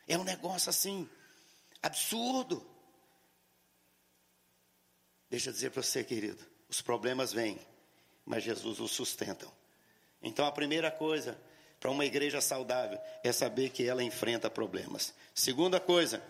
É 0.07 0.17
um 0.17 0.23
negócio 0.23 0.69
assim, 0.69 1.09
absurdo. 1.81 2.65
Deixa 5.29 5.49
eu 5.49 5.53
dizer 5.53 5.71
para 5.71 5.83
você, 5.83 6.03
querido: 6.03 6.43
os 6.67 6.81
problemas 6.81 7.31
vêm, 7.31 7.59
mas 8.25 8.43
Jesus 8.43 8.79
os 8.79 8.91
sustenta. 8.91 9.47
Então 10.21 10.45
a 10.45 10.51
primeira 10.51 10.91
coisa 10.91 11.39
para 11.79 11.89
uma 11.89 12.05
igreja 12.05 12.41
saudável 12.41 12.99
é 13.23 13.31
saber 13.31 13.69
que 13.69 13.87
ela 13.87 14.03
enfrenta 14.03 14.49
problemas. 14.49 15.13
Segunda 15.33 15.79
coisa, 15.79 16.21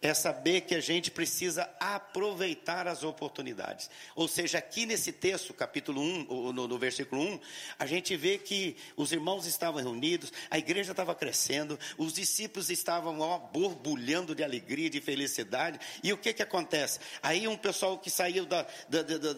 é 0.00 0.14
saber 0.14 0.62
que 0.62 0.74
a 0.74 0.80
gente 0.80 1.10
precisa 1.10 1.68
aproveitar 1.80 2.86
as 2.86 3.02
oportunidades. 3.02 3.90
Ou 4.14 4.28
seja, 4.28 4.58
aqui 4.58 4.86
nesse 4.86 5.12
texto, 5.12 5.52
capítulo 5.52 6.00
1, 6.00 6.52
no, 6.52 6.68
no 6.68 6.78
versículo 6.78 7.20
1, 7.22 7.40
a 7.78 7.86
gente 7.86 8.16
vê 8.16 8.38
que 8.38 8.76
os 8.96 9.12
irmãos 9.12 9.46
estavam 9.46 9.82
reunidos, 9.82 10.32
a 10.50 10.58
igreja 10.58 10.92
estava 10.92 11.14
crescendo, 11.14 11.78
os 11.96 12.12
discípulos 12.12 12.70
estavam 12.70 13.20
ó, 13.20 13.38
borbulhando 13.38 14.34
de 14.34 14.44
alegria, 14.44 14.88
de 14.88 15.00
felicidade. 15.00 15.80
E 16.02 16.12
o 16.12 16.16
que, 16.16 16.32
que 16.32 16.42
acontece? 16.42 17.00
Aí 17.22 17.48
um 17.48 17.56
pessoal 17.56 17.98
que 17.98 18.10
saiu 18.10 18.46
da, 18.46 18.66
da, 18.88 19.02
da, 19.02 19.32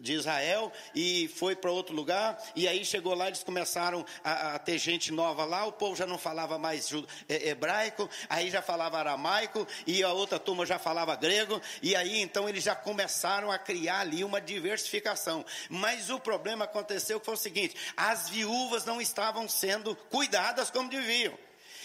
de 0.00 0.12
Israel 0.12 0.72
e 0.94 1.28
foi 1.36 1.54
para 1.54 1.70
outro 1.70 1.94
lugar, 1.94 2.42
e 2.56 2.66
aí 2.66 2.84
chegou 2.84 3.14
lá, 3.14 3.28
eles 3.28 3.44
começaram 3.44 4.04
a, 4.24 4.54
a, 4.54 4.58
ter 4.58 4.78
gente 4.78 5.12
nova 5.12 5.44
lá, 5.44 5.64
o 5.66 5.72
povo 5.72 5.94
já 5.94 6.06
não 6.06 6.18
falava 6.18 6.58
mais 6.58 6.90
hebraico, 7.28 8.08
aí 8.28 8.50
já 8.50 8.60
falava 8.60 8.98
aramaico 8.98 9.51
hebraico 9.52 9.68
e 9.86 10.02
a 10.02 10.12
outra 10.12 10.38
turma 10.38 10.64
já 10.64 10.78
falava 10.78 11.14
grego, 11.14 11.60
e 11.82 11.94
aí 11.94 12.20
então 12.20 12.48
eles 12.48 12.64
já 12.64 12.74
começaram 12.74 13.50
a 13.50 13.58
criar 13.58 14.00
ali 14.00 14.24
uma 14.24 14.40
diversificação. 14.40 15.44
Mas 15.68 16.10
o 16.10 16.18
problema 16.18 16.64
aconteceu 16.64 17.20
que 17.20 17.26
foi 17.26 17.34
o 17.34 17.38
seguinte: 17.38 17.76
as 17.96 18.28
viúvas 18.30 18.84
não 18.84 19.00
estavam 19.00 19.48
sendo 19.48 19.94
cuidadas 20.10 20.70
como 20.70 20.88
deviam. 20.88 21.38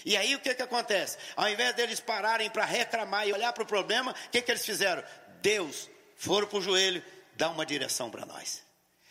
E 0.05 0.15
aí 0.15 0.35
o 0.35 0.39
que, 0.39 0.55
que 0.55 0.61
acontece? 0.61 1.17
Ao 1.35 1.49
invés 1.49 1.75
deles 1.75 1.99
pararem 1.99 2.49
para 2.49 2.63
reclamar 2.63 3.27
e 3.27 3.33
olhar 3.33 3.51
para 3.51 3.63
o 3.63 3.67
problema, 3.67 4.11
o 4.11 4.29
que, 4.29 4.41
que 4.41 4.51
eles 4.51 4.65
fizeram? 4.65 5.03
Deus, 5.41 5.89
foram 6.15 6.47
para 6.47 6.59
o 6.59 6.61
joelho, 6.61 7.03
dá 7.35 7.49
uma 7.49 7.65
direção 7.65 8.09
para 8.09 8.25
nós. 8.25 8.66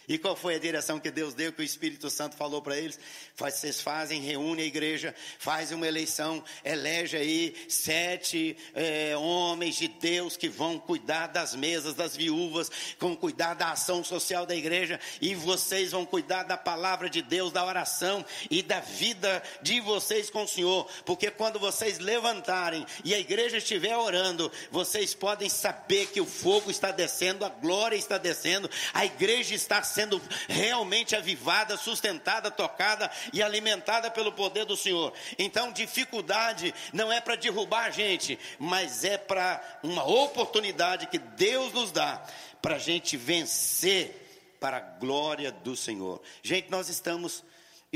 E 0.09 0.19
qual 0.19 0.37
foi 0.37 0.55
a 0.55 0.59
direção 0.59 1.01
que 1.01 1.11
Deus 1.11 1.35
deu, 1.35 1.53
que 1.53 1.63
o 1.63 1.65
Espírito 1.65 2.09
Santo 2.09 2.37
falou 2.37 2.63
para 2.63 2.79
eles? 2.79 2.99
Vocês 3.37 3.81
fazem, 3.81 4.21
reúnem 4.21 4.65
a 4.65 4.69
igreja, 4.69 5.15
fazem 5.39 5.77
uma 5.77 5.87
eleição, 5.87 6.43
elege 6.65 7.17
aí 7.17 7.55
sete 7.69 8.57
é, 8.75 9.17
homens 9.17 9.77
de 9.77 9.89
Deus 9.89 10.37
que 10.37 10.49
vão 10.49 10.79
cuidar 10.79 11.27
das 11.29 11.55
mesas 11.55 11.95
das 11.95 12.17
viúvas, 12.17 12.71
vão 12.99 13.17
cuidar 13.17 13.55
da 13.55 13.73
ação 13.73 14.05
social 14.05 14.47
da 14.47 14.55
igreja, 14.55 15.01
e 15.21 15.35
vocês 15.35 15.91
vão 15.91 16.07
cuidar 16.07 16.45
da 16.45 16.57
palavra 16.57 17.11
de 17.11 17.21
Deus, 17.23 17.53
da 17.53 17.65
oração 17.65 18.25
e 18.51 18.63
da 18.63 18.81
vida 18.81 19.43
de 19.61 19.81
vocês 19.81 20.31
com 20.31 20.45
o 20.45 20.49
Senhor, 20.49 20.89
porque 21.05 21.31
quando 21.31 21.59
vocês 21.59 21.99
levantarem 21.99 22.87
e 23.05 23.15
a 23.15 23.19
igreja 23.19 23.59
estiver 23.59 23.97
orando, 23.97 24.51
vocês 24.71 25.15
podem 25.15 25.49
saber 25.49 26.07
que 26.07 26.21
o 26.21 26.27
fogo 26.27 26.71
está 26.71 26.91
descendo, 26.91 27.45
a 27.45 27.49
glória 27.49 27.97
está 27.97 28.19
descendo, 28.19 28.71
a 28.93 29.05
igreja 29.05 29.55
está 29.55 29.83
sendo 29.97 30.21
realmente 30.47 31.17
avivada, 31.17 31.75
sustentada, 31.79 32.51
tocada 32.51 33.11
e 33.33 33.43
alimentada 33.43 34.11
pelo 34.11 34.31
poder 34.31 34.67
do 34.67 34.77
Senhor. 34.77 35.11
Então, 35.39 35.73
dificuldade 35.73 36.75
não 36.93 37.11
é 37.11 37.19
para 37.19 37.35
derrubar 37.35 37.87
a 37.87 37.91
gente, 37.91 38.39
mas 38.59 39.05
é 39.05 39.17
para 39.17 39.63
uma 39.83 40.05
oportunidade 40.07 41.07
que 41.07 41.19
Deus 41.19 41.73
nos 41.73 41.91
dá 41.91 42.23
para 42.61 42.77
a 42.77 42.79
gente 42.79 43.17
vencer 43.17 44.55
para 44.61 44.77
a 44.77 44.81
glória 44.81 45.51
do 45.51 45.75
Senhor. 45.75 46.21
Gente, 46.43 46.71
nós 46.71 46.91
estamos 46.91 47.43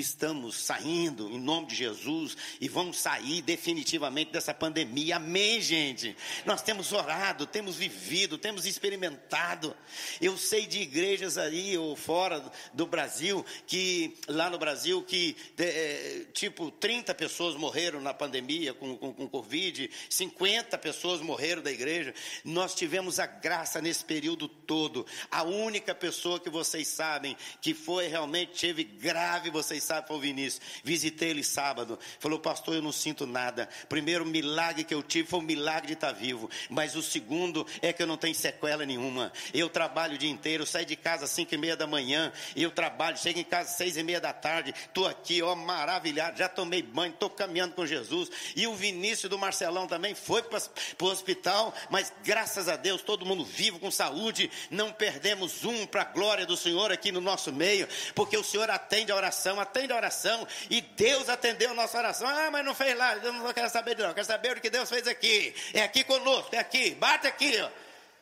estamos 0.00 0.56
saindo 0.56 1.30
em 1.30 1.38
nome 1.38 1.68
de 1.68 1.76
Jesus 1.76 2.36
e 2.60 2.68
vamos 2.68 2.98
sair 2.98 3.42
definitivamente 3.42 4.32
dessa 4.32 4.52
pandemia. 4.52 5.16
Amém, 5.16 5.60
gente. 5.60 6.16
Nós 6.44 6.62
temos 6.62 6.92
orado, 6.92 7.46
temos 7.46 7.76
vivido, 7.76 8.38
temos 8.38 8.66
experimentado. 8.66 9.76
Eu 10.20 10.36
sei 10.36 10.66
de 10.66 10.80
igrejas 10.80 11.38
aí 11.38 11.76
ou 11.78 11.94
fora 11.94 12.42
do 12.72 12.86
Brasil 12.86 13.44
que 13.66 14.16
lá 14.26 14.50
no 14.50 14.58
Brasil 14.58 15.02
que 15.02 15.36
é, 15.58 16.26
tipo 16.32 16.70
30 16.70 17.14
pessoas 17.14 17.54
morreram 17.54 18.00
na 18.00 18.14
pandemia 18.14 18.74
com, 18.74 18.96
com, 18.96 19.12
com 19.12 19.28
Covid, 19.28 19.90
50 20.08 20.76
pessoas 20.78 21.20
morreram 21.20 21.62
da 21.62 21.70
igreja. 21.70 22.14
Nós 22.44 22.74
tivemos 22.74 23.20
a 23.20 23.26
graça 23.26 23.80
nesse 23.80 24.04
período 24.04 24.48
todo. 24.70 25.04
A 25.32 25.42
única 25.42 25.92
pessoa 25.92 26.38
que 26.38 26.48
vocês 26.48 26.86
sabem 26.86 27.36
que 27.60 27.74
foi 27.74 28.06
realmente 28.06 28.52
teve 28.52 28.84
grave, 28.84 29.50
vocês 29.50 29.82
sabem, 29.82 30.06
foi 30.06 30.16
o 30.16 30.20
Vinícius. 30.20 30.62
Visitei 30.84 31.30
ele 31.30 31.42
sábado. 31.42 31.98
Falou, 32.20 32.38
pastor, 32.38 32.76
eu 32.76 32.82
não 32.82 32.92
sinto 32.92 33.26
nada. 33.26 33.68
Primeiro 33.88 34.24
milagre 34.24 34.84
que 34.84 34.94
eu 34.94 35.02
tive 35.02 35.26
foi 35.26 35.40
o 35.40 35.42
milagre 35.42 35.88
de 35.88 35.92
estar 35.94 36.12
vivo. 36.12 36.48
Mas 36.68 36.94
o 36.94 37.02
segundo 37.02 37.66
é 37.82 37.92
que 37.92 38.00
eu 38.00 38.06
não 38.06 38.16
tenho 38.16 38.32
sequela 38.32 38.86
nenhuma. 38.86 39.32
Eu 39.52 39.68
trabalho 39.68 40.14
o 40.14 40.18
dia 40.18 40.30
inteiro, 40.30 40.64
saio 40.64 40.86
de 40.86 40.94
casa 40.94 41.24
às 41.24 41.32
cinco 41.32 41.52
e 41.52 41.58
meia 41.58 41.76
da 41.76 41.88
manhã. 41.88 42.32
Eu 42.54 42.70
trabalho, 42.70 43.18
chego 43.18 43.40
em 43.40 43.44
casa 43.44 43.70
às 43.70 43.76
seis 43.76 43.96
e 43.96 44.04
meia 44.04 44.20
da 44.20 44.32
tarde. 44.32 44.72
Estou 44.86 45.08
aqui, 45.08 45.42
ó, 45.42 45.56
maravilhado. 45.56 46.38
Já 46.38 46.48
tomei 46.48 46.80
banho, 46.80 47.12
estou 47.12 47.28
caminhando 47.28 47.74
com 47.74 47.84
Jesus. 47.84 48.30
E 48.54 48.68
o 48.68 48.74
Vinícius 48.76 49.28
do 49.28 49.36
Marcelão 49.36 49.88
também 49.88 50.14
foi 50.14 50.44
para 50.44 50.60
o 51.00 51.06
hospital. 51.06 51.74
Mas 51.90 52.12
graças 52.22 52.68
a 52.68 52.76
Deus, 52.76 53.02
todo 53.02 53.26
mundo 53.26 53.44
vivo, 53.44 53.80
com 53.80 53.90
saúde. 53.90 54.48
Não 54.70 54.92
perdemos 54.92 55.64
um 55.64 55.86
para 55.86 56.02
a 56.02 56.04
glória 56.04 56.44
do 56.44 56.56
Senhor 56.56 56.90
aqui 56.90 57.12
no 57.12 57.20
nosso 57.20 57.52
meio. 57.52 57.88
Porque 58.14 58.36
o 58.36 58.44
Senhor 58.44 58.68
atende 58.70 59.12
a 59.12 59.16
oração, 59.16 59.60
atende 59.60 59.92
a 59.92 59.96
oração. 59.96 60.46
E 60.68 60.80
Deus 60.80 61.28
atendeu 61.28 61.70
a 61.70 61.74
nossa 61.74 61.98
oração. 61.98 62.28
Ah, 62.28 62.50
mas 62.50 62.64
não 62.64 62.74
fez 62.74 62.96
lá. 62.96 63.14
Eu 63.16 63.32
não 63.32 63.52
quero 63.52 63.70
saber 63.70 63.94
de 63.94 64.02
não. 64.02 64.12
Quero 64.12 64.26
saber 64.26 64.56
o 64.56 64.60
que 64.60 64.70
Deus 64.70 64.88
fez 64.88 65.06
aqui. 65.06 65.54
É 65.72 65.82
aqui 65.82 66.04
conosco, 66.04 66.54
é 66.54 66.58
aqui. 66.58 66.94
Bate 66.94 67.26
aqui, 67.26 67.60
ó. 67.60 67.70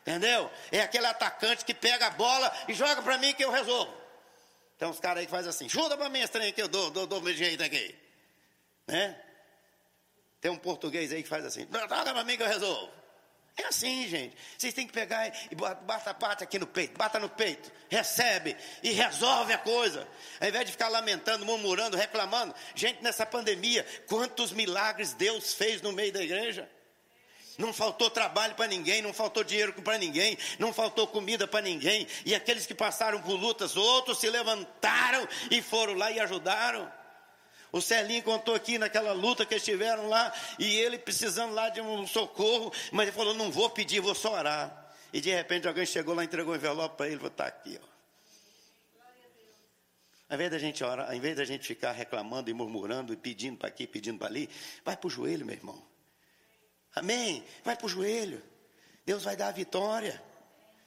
Entendeu? 0.01 0.49
É 0.71 0.81
aquele 0.81 1.05
atacante 1.05 1.65
que 1.65 1.73
pega 1.73 2.07
a 2.07 2.09
bola 2.11 2.51
e 2.67 2.73
joga 2.73 3.01
para 3.01 3.17
mim 3.17 3.33
que 3.33 3.43
eu 3.43 3.51
resolvo. 3.51 3.93
Tem 4.77 4.87
uns 4.87 4.99
caras 4.99 5.19
aí 5.19 5.25
que 5.25 5.31
fazem 5.31 5.49
assim, 5.49 5.67
chuta 5.67 5.97
para 5.97 6.07
mim 6.07 6.25
trem 6.27 6.53
que 6.53 6.61
eu 6.61 6.67
dou, 6.69 6.89
dou, 6.89 7.05
dou 7.05 7.21
meu 7.21 7.33
jeito 7.33 7.61
aqui. 7.61 7.93
Né? 8.87 9.15
Tem 10.39 10.49
um 10.49 10.57
português 10.57 11.11
aí 11.11 11.21
que 11.21 11.27
faz 11.27 11.45
assim, 11.45 11.67
joga 11.69 12.13
para 12.13 12.23
mim 12.23 12.37
que 12.37 12.43
eu 12.43 12.47
resolvo. 12.47 12.98
É 13.57 13.65
assim, 13.65 14.07
gente. 14.07 14.35
Vocês 14.57 14.73
têm 14.73 14.87
que 14.87 14.93
pegar 14.93 15.27
e 15.51 15.55
bata, 15.55 16.13
bata 16.13 16.43
aqui 16.43 16.57
no 16.57 16.67
peito, 16.67 16.97
bata 16.97 17.19
no 17.19 17.29
peito, 17.29 17.71
recebe 17.89 18.55
e 18.81 18.91
resolve 18.91 19.51
a 19.51 19.57
coisa. 19.57 20.07
Ao 20.39 20.47
invés 20.47 20.65
de 20.65 20.71
ficar 20.71 20.87
lamentando, 20.87 21.45
murmurando, 21.45 21.97
reclamando. 21.97 22.55
Gente, 22.73 23.03
nessa 23.03 23.25
pandemia, 23.25 23.85
quantos 24.07 24.51
milagres 24.51 25.13
Deus 25.13 25.53
fez 25.53 25.81
no 25.81 25.91
meio 25.91 26.13
da 26.13 26.23
igreja? 26.23 26.69
Não 27.57 27.73
faltou 27.73 28.09
trabalho 28.09 28.55
para 28.55 28.67
ninguém, 28.67 29.01
não 29.01 29.13
faltou 29.13 29.43
dinheiro 29.43 29.73
para 29.73 29.97
ninguém, 29.97 30.37
não 30.57 30.71
faltou 30.71 31.05
comida 31.05 31.45
para 31.45 31.59
ninguém. 31.59 32.07
E 32.25 32.33
aqueles 32.33 32.65
que 32.65 32.73
passaram 32.73 33.21
por 33.21 33.33
lutas, 33.33 33.75
outros 33.75 34.19
se 34.19 34.29
levantaram 34.29 35.27
e 35.51 35.61
foram 35.61 35.93
lá 35.95 36.09
e 36.09 36.21
ajudaram. 36.21 36.89
O 37.71 37.81
Celinho 37.81 38.23
contou 38.23 38.55
aqui 38.55 38.77
naquela 38.77 39.11
luta 39.11 39.45
que 39.45 39.55
estiveram 39.55 40.07
lá, 40.07 40.33
e 40.57 40.77
ele 40.77 40.97
precisando 40.97 41.53
lá 41.53 41.69
de 41.69 41.81
um 41.81 42.07
socorro, 42.07 42.71
mas 42.91 43.07
ele 43.07 43.15
falou: 43.15 43.33
Não 43.33 43.51
vou 43.51 43.69
pedir, 43.69 43.99
vou 43.99 44.15
só 44.15 44.33
orar. 44.33 44.91
E 45.13 45.21
de 45.21 45.29
repente 45.31 45.67
alguém 45.67 45.85
chegou 45.85 46.15
lá, 46.15 46.23
entregou 46.23 46.53
um 46.53 46.57
envelope 46.57 46.97
para 46.97 47.07
ele, 47.07 47.17
vou 47.17 47.27
estar 47.27 47.43
tá 47.43 47.49
aqui, 47.49 47.79
ó. 47.81 47.89
Ao 50.29 50.35
invés 50.35 50.51
da 50.51 50.59
gente 50.59 50.83
orar, 50.83 51.09
ao 51.09 51.15
invés 51.15 51.35
da 51.35 51.43
gente 51.43 51.65
ficar 51.65 51.91
reclamando 51.91 52.51
e 52.51 52.53
murmurando 52.53 53.11
e 53.11 53.17
pedindo 53.17 53.57
para 53.57 53.67
aqui, 53.67 53.87
pedindo 53.87 54.19
para 54.19 54.27
ali, 54.27 54.47
vai 54.85 54.95
para 54.95 55.07
o 55.07 55.09
joelho, 55.09 55.43
meu 55.43 55.55
irmão. 55.55 55.83
Amém? 56.95 57.43
Vai 57.63 57.75
para 57.75 57.87
o 57.87 57.89
joelho. 57.89 58.41
Deus 59.05 59.23
vai 59.23 59.35
dar 59.35 59.47
a 59.47 59.51
vitória. 59.51 60.21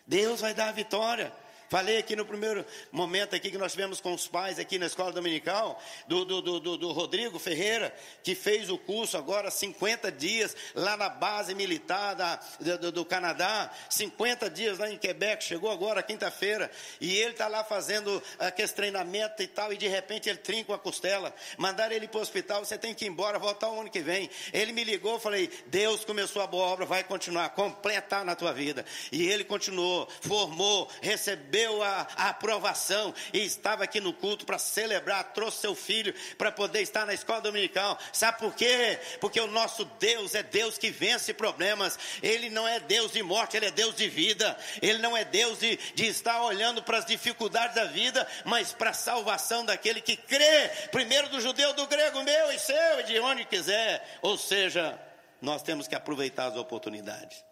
Deus 0.06 0.40
vai 0.40 0.54
dar 0.54 0.68
a 0.68 0.72
vitória. 0.72 1.32
Falei 1.72 1.96
aqui 1.96 2.14
no 2.14 2.26
primeiro 2.26 2.66
momento 2.90 3.34
aqui 3.34 3.50
que 3.50 3.56
nós 3.56 3.72
tivemos 3.72 3.98
com 3.98 4.12
os 4.12 4.28
pais 4.28 4.58
aqui 4.58 4.78
na 4.78 4.84
escola 4.84 5.10
dominical, 5.10 5.82
do, 6.06 6.22
do, 6.22 6.60
do, 6.60 6.76
do 6.76 6.92
Rodrigo 6.92 7.38
Ferreira, 7.38 7.94
que 8.22 8.34
fez 8.34 8.68
o 8.68 8.76
curso 8.76 9.16
agora 9.16 9.50
50 9.50 10.12
dias 10.12 10.54
lá 10.74 10.98
na 10.98 11.08
base 11.08 11.54
militar 11.54 12.14
da, 12.14 12.36
do, 12.76 12.92
do 12.92 13.04
Canadá, 13.06 13.70
50 13.88 14.50
dias 14.50 14.76
lá 14.76 14.90
em 14.90 14.98
Quebec, 14.98 15.42
chegou 15.42 15.70
agora 15.70 16.02
quinta-feira, 16.02 16.70
e 17.00 17.16
ele 17.16 17.30
está 17.30 17.48
lá 17.48 17.64
fazendo 17.64 18.22
aquele 18.38 18.68
treinamento 18.68 19.42
e 19.42 19.46
tal, 19.46 19.72
e 19.72 19.78
de 19.78 19.88
repente 19.88 20.28
ele 20.28 20.40
trinca 20.40 20.74
a 20.74 20.78
costela, 20.78 21.34
mandaram 21.56 21.96
ele 21.96 22.06
para 22.06 22.18
o 22.18 22.20
hospital, 22.20 22.62
você 22.62 22.76
tem 22.76 22.94
que 22.94 23.06
ir 23.06 23.08
embora, 23.08 23.38
voltar 23.38 23.70
o 23.70 23.80
ano 23.80 23.90
que 23.90 24.00
vem. 24.00 24.28
Ele 24.52 24.74
me 24.74 24.84
ligou, 24.84 25.18
falei, 25.18 25.48
Deus 25.68 26.04
começou 26.04 26.42
a 26.42 26.46
boa 26.46 26.66
obra, 26.66 26.84
vai 26.84 27.02
continuar, 27.02 27.48
completar 27.54 28.26
na 28.26 28.36
tua 28.36 28.52
vida. 28.52 28.84
E 29.10 29.26
ele 29.26 29.42
continuou, 29.42 30.06
formou, 30.20 30.86
recebeu 31.00 31.61
recebeu 31.62 31.82
a, 31.82 32.06
a 32.16 32.28
aprovação 32.30 33.14
e 33.32 33.38
estava 33.38 33.84
aqui 33.84 34.00
no 34.00 34.12
culto 34.12 34.44
para 34.44 34.58
celebrar, 34.58 35.32
trouxe 35.32 35.60
seu 35.60 35.74
filho 35.74 36.14
para 36.36 36.50
poder 36.50 36.82
estar 36.82 37.06
na 37.06 37.14
escola 37.14 37.40
dominical. 37.40 37.98
Sabe 38.12 38.38
por 38.38 38.54
quê? 38.54 38.98
Porque 39.20 39.40
o 39.40 39.46
nosso 39.46 39.84
Deus 39.98 40.34
é 40.34 40.42
Deus 40.42 40.78
que 40.78 40.90
vence 40.90 41.32
problemas. 41.32 41.98
Ele 42.22 42.50
não 42.50 42.66
é 42.66 42.80
Deus 42.80 43.12
de 43.12 43.22
morte, 43.22 43.56
ele 43.56 43.66
é 43.66 43.70
Deus 43.70 43.94
de 43.94 44.08
vida. 44.08 44.56
Ele 44.80 44.98
não 44.98 45.16
é 45.16 45.24
Deus 45.24 45.58
de, 45.58 45.76
de 45.94 46.06
estar 46.06 46.42
olhando 46.42 46.82
para 46.82 46.98
as 46.98 47.06
dificuldades 47.06 47.76
da 47.76 47.84
vida, 47.84 48.26
mas 48.44 48.72
para 48.72 48.90
a 48.90 48.94
salvação 48.94 49.64
daquele 49.64 50.00
que 50.00 50.16
crê, 50.16 50.68
primeiro 50.90 51.28
do 51.28 51.40
judeu, 51.40 51.72
do 51.74 51.86
grego, 51.86 52.22
meu 52.22 52.52
e 52.52 52.58
seu, 52.58 53.00
e 53.00 53.04
de 53.04 53.20
onde 53.20 53.44
quiser. 53.44 54.18
Ou 54.22 54.36
seja, 54.36 54.98
nós 55.40 55.62
temos 55.62 55.86
que 55.86 55.94
aproveitar 55.94 56.46
as 56.46 56.56
oportunidades. 56.56 57.42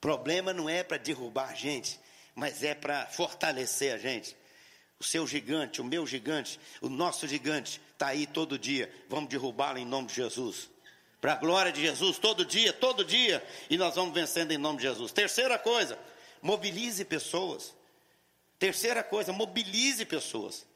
Problema 0.00 0.52
não 0.52 0.68
é 0.68 0.82
para 0.82 0.98
derrubar 0.98 1.50
a 1.50 1.54
gente, 1.54 1.98
mas 2.36 2.62
é 2.62 2.74
para 2.74 3.06
fortalecer 3.06 3.94
a 3.94 3.98
gente. 3.98 4.36
O 5.00 5.04
seu 5.04 5.26
gigante, 5.26 5.80
o 5.80 5.84
meu 5.84 6.06
gigante, 6.06 6.60
o 6.80 6.88
nosso 6.88 7.26
gigante 7.26 7.80
está 7.92 8.08
aí 8.08 8.26
todo 8.26 8.58
dia. 8.58 8.92
Vamos 9.08 9.28
derrubá-lo 9.28 9.78
em 9.78 9.86
nome 9.86 10.08
de 10.08 10.14
Jesus. 10.14 10.70
Para 11.20 11.32
a 11.32 11.36
glória 11.36 11.72
de 11.72 11.80
Jesus, 11.80 12.18
todo 12.18 12.44
dia, 12.44 12.72
todo 12.72 13.04
dia. 13.04 13.44
E 13.68 13.78
nós 13.78 13.94
vamos 13.94 14.14
vencendo 14.14 14.52
em 14.52 14.58
nome 14.58 14.78
de 14.78 14.84
Jesus. 14.84 15.12
Terceira 15.12 15.58
coisa, 15.58 15.98
mobilize 16.42 17.04
pessoas. 17.04 17.74
Terceira 18.58 19.02
coisa, 19.02 19.32
mobilize 19.32 20.04
pessoas. 20.04 20.66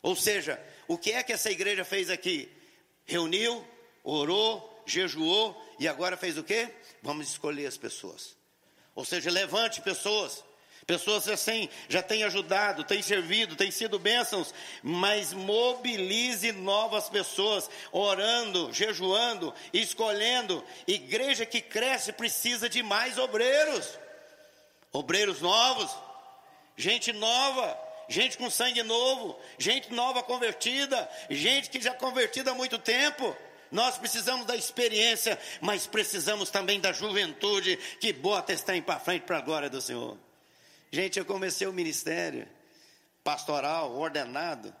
Ou 0.00 0.16
seja, 0.16 0.60
o 0.86 0.96
que 0.96 1.12
é 1.12 1.22
que 1.22 1.32
essa 1.32 1.50
igreja 1.50 1.84
fez 1.84 2.10
aqui? 2.10 2.50
Reuniu, 3.04 3.64
orou, 4.02 4.82
jejuou 4.86 5.60
e 5.78 5.86
agora 5.88 6.16
fez 6.16 6.38
o 6.38 6.44
quê? 6.44 6.68
Vamos 7.02 7.28
escolher 7.28 7.66
as 7.66 7.76
pessoas. 7.76 8.36
Ou 8.94 9.04
seja, 9.04 9.30
levante 9.30 9.80
pessoas. 9.80 10.44
Pessoas 10.86 11.28
assim 11.28 11.68
já 11.88 12.02
têm 12.02 12.24
ajudado, 12.24 12.82
têm 12.82 13.02
servido, 13.02 13.54
têm 13.54 13.70
sido 13.70 13.98
bênçãos, 13.98 14.52
mas 14.82 15.32
mobilize 15.32 16.50
novas 16.52 17.08
pessoas, 17.08 17.70
orando, 17.92 18.72
jejuando, 18.72 19.54
escolhendo. 19.72 20.64
Igreja 20.86 21.46
que 21.46 21.60
cresce 21.60 22.12
precisa 22.12 22.68
de 22.68 22.82
mais 22.82 23.16
obreiros, 23.16 23.96
obreiros 24.92 25.40
novos, 25.40 25.90
gente 26.76 27.12
nova, 27.12 27.78
gente 28.08 28.36
com 28.36 28.50
sangue 28.50 28.82
novo, 28.82 29.38
gente 29.58 29.92
nova 29.92 30.20
convertida, 30.22 31.08
gente 31.30 31.70
que 31.70 31.80
já 31.80 31.94
convertida 31.94 32.50
há 32.50 32.54
muito 32.54 32.76
tempo. 32.76 33.36
Nós 33.70 33.96
precisamos 33.96 34.46
da 34.46 34.56
experiência, 34.56 35.38
mas 35.60 35.86
precisamos 35.86 36.50
também 36.50 36.80
da 36.80 36.92
juventude 36.92 37.78
que 38.00 38.12
bota 38.12 38.52
esse 38.52 38.64
trem 38.64 38.82
para 38.82 39.00
frente 39.00 39.22
para 39.22 39.38
a 39.38 39.40
glória 39.40 39.70
do 39.70 39.80
Senhor. 39.80 40.18
Gente, 40.94 41.18
eu 41.18 41.24
comecei 41.24 41.66
o 41.66 41.72
ministério 41.72 42.46
pastoral, 43.24 43.96
ordenado, 43.96 44.76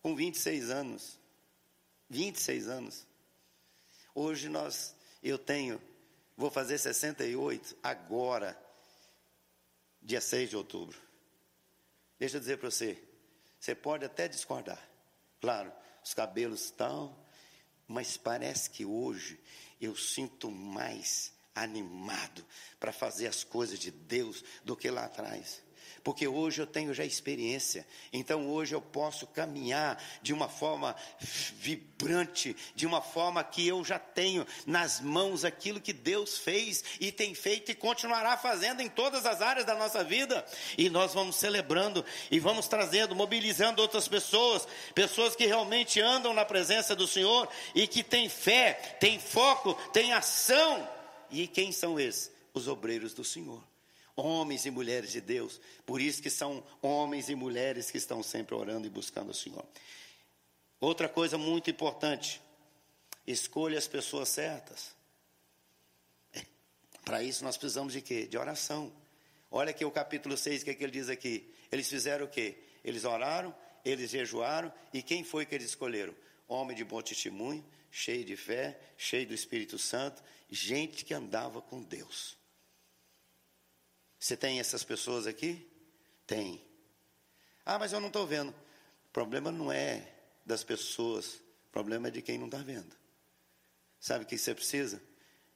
com 0.00 0.14
26 0.14 0.70
anos. 0.70 1.18
26 2.08 2.68
anos. 2.68 3.06
Hoje 4.14 4.48
nós, 4.48 4.94
eu 5.20 5.36
tenho, 5.36 5.82
vou 6.36 6.48
fazer 6.48 6.78
68 6.78 7.76
agora, 7.82 8.56
dia 10.00 10.20
6 10.20 10.50
de 10.50 10.56
outubro. 10.56 10.96
Deixa 12.16 12.36
eu 12.36 12.40
dizer 12.40 12.58
para 12.58 12.70
você, 12.70 13.02
você 13.58 13.74
pode 13.74 14.04
até 14.04 14.28
discordar. 14.28 14.80
Claro, 15.40 15.72
os 16.04 16.14
cabelos 16.14 16.66
estão, 16.66 17.18
mas 17.88 18.16
parece 18.16 18.70
que 18.70 18.84
hoje 18.84 19.40
eu 19.80 19.96
sinto 19.96 20.52
mais 20.52 21.32
animado 21.62 22.44
para 22.78 22.92
fazer 22.92 23.26
as 23.26 23.44
coisas 23.44 23.78
de 23.78 23.90
Deus 23.90 24.42
do 24.64 24.76
que 24.76 24.90
lá 24.90 25.04
atrás. 25.04 25.62
porque 26.02 26.26
hoje 26.26 26.62
eu 26.62 26.66
tenho 26.66 26.94
já 26.94 27.04
experiência. 27.04 27.86
Então 28.12 28.48
hoje 28.48 28.74
eu 28.74 28.80
posso 28.80 29.26
caminhar 29.26 30.02
de 30.22 30.32
uma 30.32 30.48
forma 30.48 30.96
vibrante, 31.58 32.56
de 32.74 32.86
uma 32.86 33.00
forma 33.00 33.42
que 33.44 33.66
eu 33.66 33.84
já 33.84 33.98
tenho 33.98 34.46
nas 34.66 35.00
mãos 35.00 35.44
aquilo 35.44 35.80
que 35.80 35.92
Deus 35.92 36.38
fez 36.38 36.82
e 36.98 37.12
tem 37.12 37.34
feito 37.34 37.70
e 37.70 37.74
continuará 37.74 38.36
fazendo 38.36 38.80
em 38.80 38.88
todas 38.88 39.26
as 39.26 39.40
áreas 39.40 39.66
da 39.66 39.74
nossa 39.74 40.02
vida. 40.02 40.44
E 40.78 40.88
nós 40.88 41.12
vamos 41.12 41.36
celebrando 41.36 42.04
e 42.30 42.40
vamos 42.40 42.66
trazendo, 42.66 43.14
mobilizando 43.14 43.82
outras 43.82 44.08
pessoas, 44.08 44.66
pessoas 44.94 45.36
que 45.36 45.46
realmente 45.46 46.00
andam 46.00 46.32
na 46.32 46.44
presença 46.44 46.96
do 46.96 47.06
Senhor 47.06 47.48
e 47.74 47.86
que 47.86 48.02
têm 48.02 48.28
fé, 48.28 48.96
têm 48.98 49.18
foco, 49.18 49.74
têm 49.92 50.12
ação. 50.12 50.99
E 51.30 51.46
quem 51.46 51.72
são 51.72 51.98
esses? 51.98 52.30
Os 52.52 52.66
obreiros 52.66 53.14
do 53.14 53.24
Senhor 53.24 53.62
homens 54.20 54.66
e 54.66 54.70
mulheres 54.70 55.12
de 55.12 55.20
Deus. 55.20 55.60
Por 55.86 56.00
isso 56.00 56.22
que 56.22 56.30
são 56.30 56.62
homens 56.82 57.28
e 57.28 57.34
mulheres 57.34 57.90
que 57.90 57.98
estão 57.98 58.22
sempre 58.22 58.54
orando 58.54 58.86
e 58.86 58.90
buscando 58.90 59.30
o 59.30 59.34
Senhor. 59.34 59.64
Outra 60.80 61.08
coisa 61.08 61.36
muito 61.36 61.70
importante, 61.70 62.40
escolha 63.26 63.78
as 63.78 63.86
pessoas 63.86 64.28
certas. 64.28 64.94
Para 67.04 67.22
isso 67.22 67.44
nós 67.44 67.56
precisamos 67.56 67.92
de 67.92 68.00
quê? 68.00 68.26
De 68.26 68.38
oração. 68.38 68.92
Olha 69.50 69.70
aqui 69.70 69.84
o 69.84 69.90
capítulo 69.90 70.36
6, 70.36 70.62
o 70.62 70.64
que, 70.64 70.70
é 70.70 70.74
que 70.74 70.84
ele 70.84 70.92
diz 70.92 71.08
aqui? 71.08 71.52
Eles 71.72 71.88
fizeram 71.88 72.26
o 72.26 72.28
quê? 72.28 72.56
Eles 72.84 73.04
oraram, 73.04 73.54
eles 73.84 74.10
jejuaram, 74.10 74.72
e 74.92 75.02
quem 75.02 75.24
foi 75.24 75.44
que 75.44 75.54
eles 75.54 75.70
escolheram? 75.70 76.14
Homem 76.48 76.76
de 76.76 76.84
bom 76.84 77.02
testemunho, 77.02 77.64
cheio 77.90 78.24
de 78.24 78.36
fé, 78.36 78.78
cheio 78.96 79.26
do 79.26 79.34
Espírito 79.34 79.76
Santo, 79.76 80.22
gente 80.50 81.04
que 81.04 81.14
andava 81.14 81.62
com 81.62 81.82
Deus. 81.82 82.36
Você 84.18 84.36
tem 84.36 84.60
essas 84.60 84.84
pessoas 84.84 85.26
aqui? 85.26 85.66
Tem. 86.26 86.64
Ah, 87.64 87.78
mas 87.78 87.92
eu 87.92 88.00
não 88.00 88.08
estou 88.08 88.26
vendo. 88.26 88.50
O 88.50 89.12
problema 89.12 89.50
não 89.50 89.72
é 89.72 90.14
das 90.44 90.64
pessoas, 90.64 91.34
o 91.34 91.70
problema 91.72 92.08
é 92.08 92.10
de 92.10 92.22
quem 92.22 92.38
não 92.38 92.46
está 92.46 92.58
vendo. 92.58 92.94
Sabe 93.98 94.24
o 94.24 94.26
que 94.26 94.36
você 94.36 94.54
precisa? 94.54 95.02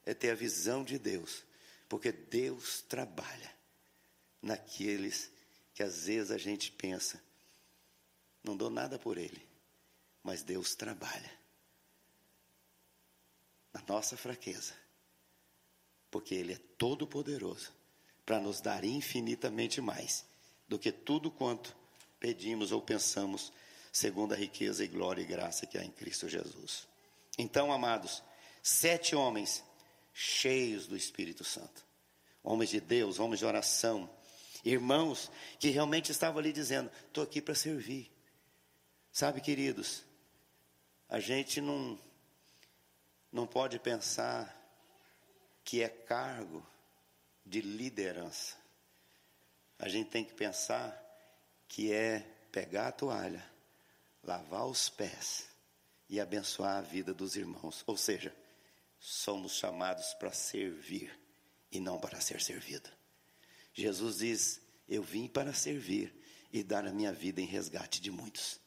É 0.05 0.13
ter 0.13 0.29
a 0.29 0.35
visão 0.35 0.83
de 0.83 0.99
Deus, 0.99 1.43
porque 1.89 2.11
Deus 2.11 2.81
trabalha 2.81 3.53
naqueles 4.41 5.31
que 5.73 5.83
às 5.83 6.05
vezes 6.05 6.31
a 6.31 6.37
gente 6.37 6.71
pensa, 6.71 7.21
não 8.43 8.55
dou 8.55 8.69
nada 8.69 8.97
por 8.97 9.17
ele, 9.17 9.47
mas 10.23 10.43
Deus 10.43 10.75
trabalha 10.75 11.31
na 13.73 13.81
nossa 13.87 14.15
fraqueza, 14.15 14.73
porque 16.15 16.33
Ele 16.33 16.53
é 16.53 16.59
todo 16.77 17.05
poderoso 17.05 17.73
para 18.25 18.39
nos 18.39 18.61
dar 18.61 18.85
infinitamente 18.85 19.81
mais 19.81 20.25
do 20.65 20.79
que 20.79 20.89
tudo 20.89 21.29
quanto 21.29 21.75
pedimos 22.21 22.71
ou 22.71 22.81
pensamos, 22.81 23.51
segundo 23.91 24.31
a 24.31 24.37
riqueza 24.37 24.85
e 24.85 24.87
glória 24.87 25.21
e 25.21 25.25
graça 25.25 25.65
que 25.65 25.77
há 25.77 25.83
em 25.83 25.91
Cristo 25.91 26.29
Jesus. 26.29 26.87
Então, 27.37 27.69
amados, 27.69 28.23
sete 28.63 29.13
homens 29.13 29.61
cheios 30.13 30.87
do 30.87 30.95
Espírito 30.95 31.43
Santo, 31.43 31.85
homens 32.41 32.69
de 32.69 32.79
Deus, 32.79 33.19
homens 33.19 33.39
de 33.39 33.45
oração, 33.45 34.09
irmãos 34.63 35.29
que 35.59 35.67
realmente 35.67 36.13
estavam 36.13 36.39
ali 36.39 36.53
dizendo: 36.53 36.89
estou 37.07 37.25
aqui 37.25 37.41
para 37.41 37.55
servir. 37.55 38.09
Sabe, 39.11 39.41
queridos, 39.41 40.05
a 41.09 41.19
gente 41.19 41.59
não, 41.59 41.99
não 43.33 43.45
pode 43.45 43.77
pensar 43.79 44.54
que 45.65 45.81
é 45.81 45.89
cargo 45.89 46.65
de 47.43 47.59
liderança. 47.59 48.55
A 49.79 49.89
gente 49.89 50.11
tem 50.11 50.23
que 50.23 50.33
pensar 50.33 51.01
que 51.67 51.91
é 51.91 52.19
pegar 52.51 52.89
a 52.89 52.91
toalha, 52.91 53.43
lavar 54.23 54.67
os 54.67 54.87
pés 54.87 55.49
e 56.07 56.19
abençoar 56.19 56.77
a 56.77 56.81
vida 56.81 57.13
dos 57.13 57.35
irmãos. 57.35 57.83
Ou 57.87 57.97
seja, 57.97 58.33
somos 58.99 59.53
chamados 59.53 60.13
para 60.13 60.31
servir 60.31 61.19
e 61.71 61.79
não 61.79 61.99
para 61.99 62.21
ser 62.21 62.39
servido. 62.41 62.89
Jesus 63.73 64.19
diz: 64.19 64.61
Eu 64.87 65.01
vim 65.01 65.27
para 65.27 65.53
servir 65.53 66.15
e 66.53 66.63
dar 66.63 66.85
a 66.85 66.93
minha 66.93 67.11
vida 67.11 67.41
em 67.41 67.45
resgate 67.45 67.99
de 67.99 68.11
muitos. 68.11 68.61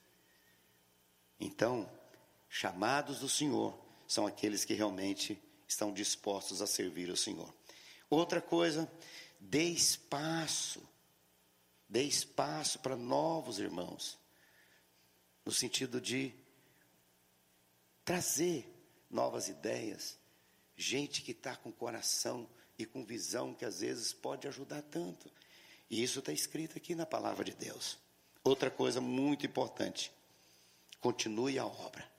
Então, 1.41 1.91
chamados 2.49 3.21
do 3.21 3.29
Senhor 3.29 3.79
são 4.07 4.27
aqueles 4.27 4.65
que 4.65 4.75
realmente 4.75 5.41
estão 5.69 5.93
dispostos 5.93 6.63
a 6.63 6.67
servir 6.67 7.11
o 7.11 7.17
Senhor. 7.17 7.55
Outra 8.11 8.41
coisa, 8.41 8.91
dê 9.39 9.65
espaço. 9.65 10.83
Dê 11.89 12.03
espaço 12.03 12.79
para 12.81 12.97
novos 12.97 13.59
irmãos. 13.59 14.19
No 15.45 15.53
sentido 15.53 16.01
de 16.01 16.35
trazer 18.05 18.67
novas 19.11 19.49
ideias. 19.49 20.19
Gente 20.77 21.23
que 21.23 21.33
está 21.33 21.57
com 21.57 21.73
coração 21.73 22.49
e 22.79 22.87
com 22.87 23.05
visão 23.05 23.55
que 23.55 23.65
às 23.65 23.81
vezes 23.81 24.13
pode 24.13 24.47
ajudar 24.47 24.83
tanto. 24.83 25.31
E 25.91 26.03
isso 26.03 26.21
está 26.21 26.33
escrito 26.33 26.77
aqui 26.77 26.95
na 26.95 27.07
palavra 27.07 27.45
de 27.45 27.55
Deus. 27.55 27.99
Outra 28.45 28.71
coisa 28.71 29.01
muito 29.01 29.45
importante: 29.45 30.13
continue 31.01 31.59
a 31.59 31.67
obra 31.67 32.11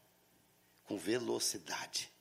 com 0.84 0.98
velocidade. 0.98 2.12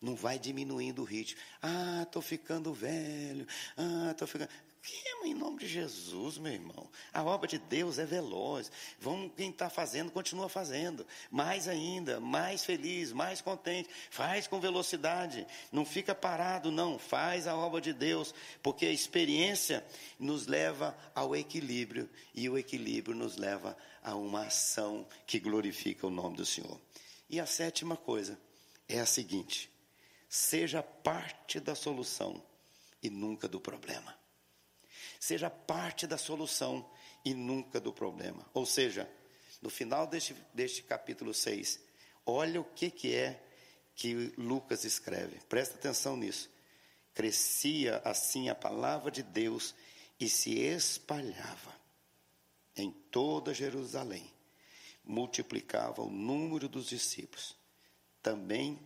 Não 0.00 0.14
vai 0.14 0.38
diminuindo 0.38 1.02
o 1.02 1.04
ritmo. 1.04 1.38
Ah, 1.60 2.02
estou 2.02 2.22
ficando 2.22 2.72
velho. 2.72 3.46
Ah, 3.76 4.10
estou 4.12 4.26
ficando. 4.26 4.50
Que, 4.82 5.26
em 5.26 5.34
nome 5.34 5.58
de 5.58 5.68
Jesus, 5.68 6.38
meu 6.38 6.52
irmão. 6.52 6.88
A 7.12 7.22
obra 7.22 7.46
de 7.46 7.58
Deus 7.58 7.98
é 7.98 8.06
veloz. 8.06 8.72
Vamos, 8.98 9.30
quem 9.36 9.50
está 9.50 9.68
fazendo, 9.68 10.10
continua 10.10 10.48
fazendo. 10.48 11.06
Mais 11.30 11.68
ainda, 11.68 12.18
mais 12.18 12.64
feliz, 12.64 13.12
mais 13.12 13.42
contente. 13.42 13.90
Faz 14.10 14.46
com 14.46 14.58
velocidade. 14.58 15.46
Não 15.70 15.84
fica 15.84 16.14
parado, 16.14 16.70
não. 16.70 16.98
Faz 16.98 17.46
a 17.46 17.54
obra 17.54 17.78
de 17.78 17.92
Deus. 17.92 18.34
Porque 18.62 18.86
a 18.86 18.92
experiência 18.92 19.84
nos 20.18 20.46
leva 20.46 20.96
ao 21.14 21.36
equilíbrio. 21.36 22.08
E 22.34 22.48
o 22.48 22.56
equilíbrio 22.56 23.14
nos 23.14 23.36
leva 23.36 23.76
a 24.02 24.14
uma 24.14 24.46
ação 24.46 25.06
que 25.26 25.38
glorifica 25.38 26.06
o 26.06 26.10
nome 26.10 26.38
do 26.38 26.46
Senhor. 26.46 26.80
E 27.28 27.38
a 27.38 27.44
sétima 27.44 27.98
coisa 27.98 28.40
é 28.88 28.98
a 28.98 29.06
seguinte 29.06 29.69
Seja 30.32 30.80
parte 30.80 31.58
da 31.58 31.74
solução 31.74 32.40
e 33.02 33.10
nunca 33.10 33.48
do 33.48 33.60
problema. 33.60 34.16
Seja 35.18 35.50
parte 35.50 36.06
da 36.06 36.16
solução 36.16 36.88
e 37.24 37.34
nunca 37.34 37.80
do 37.80 37.92
problema. 37.92 38.48
Ou 38.54 38.64
seja, 38.64 39.10
no 39.60 39.68
final 39.68 40.06
deste, 40.06 40.36
deste 40.54 40.84
capítulo 40.84 41.34
6, 41.34 41.80
olha 42.24 42.60
o 42.60 42.64
que, 42.64 42.92
que 42.92 43.12
é 43.12 43.44
que 43.96 44.32
Lucas 44.38 44.84
escreve. 44.84 45.40
Presta 45.48 45.74
atenção 45.74 46.16
nisso. 46.16 46.48
Crescia 47.12 48.00
assim 48.04 48.48
a 48.48 48.54
palavra 48.54 49.10
de 49.10 49.24
Deus 49.24 49.74
e 50.20 50.28
se 50.28 50.60
espalhava 50.60 51.74
em 52.76 52.92
toda 53.10 53.52
Jerusalém. 53.52 54.32
Multiplicava 55.04 56.02
o 56.02 56.08
número 56.10 56.68
dos 56.68 56.86
discípulos. 56.86 57.56
Também 58.22 58.78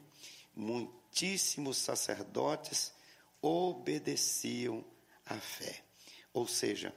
muito 0.57 1.04
muitíssimos 1.14 1.77
sacerdotes 1.77 2.92
obedeciam 3.40 4.85
à 5.24 5.37
fé. 5.37 5.85
Ou 6.33 6.48
seja, 6.48 6.92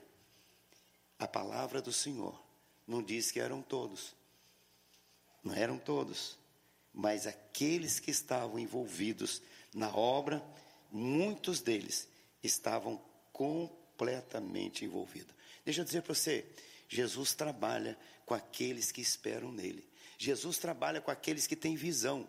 a 1.19 1.27
palavra 1.27 1.83
do 1.83 1.93
Senhor 1.93 2.41
não 2.87 3.03
diz 3.03 3.29
que 3.29 3.39
eram 3.39 3.61
todos. 3.61 4.15
Não 5.43 5.53
eram 5.53 5.77
todos. 5.77 6.35
Mas 6.91 7.27
aqueles 7.27 7.99
que 7.99 8.09
estavam 8.09 8.57
envolvidos 8.57 9.39
na 9.71 9.95
obra, 9.95 10.43
muitos 10.91 11.61
deles 11.61 12.07
estavam 12.41 12.99
completamente 13.31 14.83
envolvidos. 14.83 15.35
Deixa 15.63 15.81
eu 15.81 15.85
dizer 15.85 16.01
para 16.01 16.15
você, 16.15 16.43
Jesus 16.89 17.35
trabalha 17.35 17.95
com 18.25 18.33
aqueles 18.33 18.91
que 18.91 18.99
esperam 18.99 19.51
nele. 19.51 19.87
Jesus 20.17 20.57
trabalha 20.57 20.99
com 21.01 21.11
aqueles 21.11 21.45
que 21.45 21.55
têm 21.55 21.75
visão. 21.75 22.27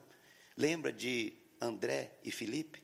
Lembra 0.55 0.93
de 0.93 1.48
André 1.61 2.19
e 2.23 2.31
Felipe, 2.31 2.83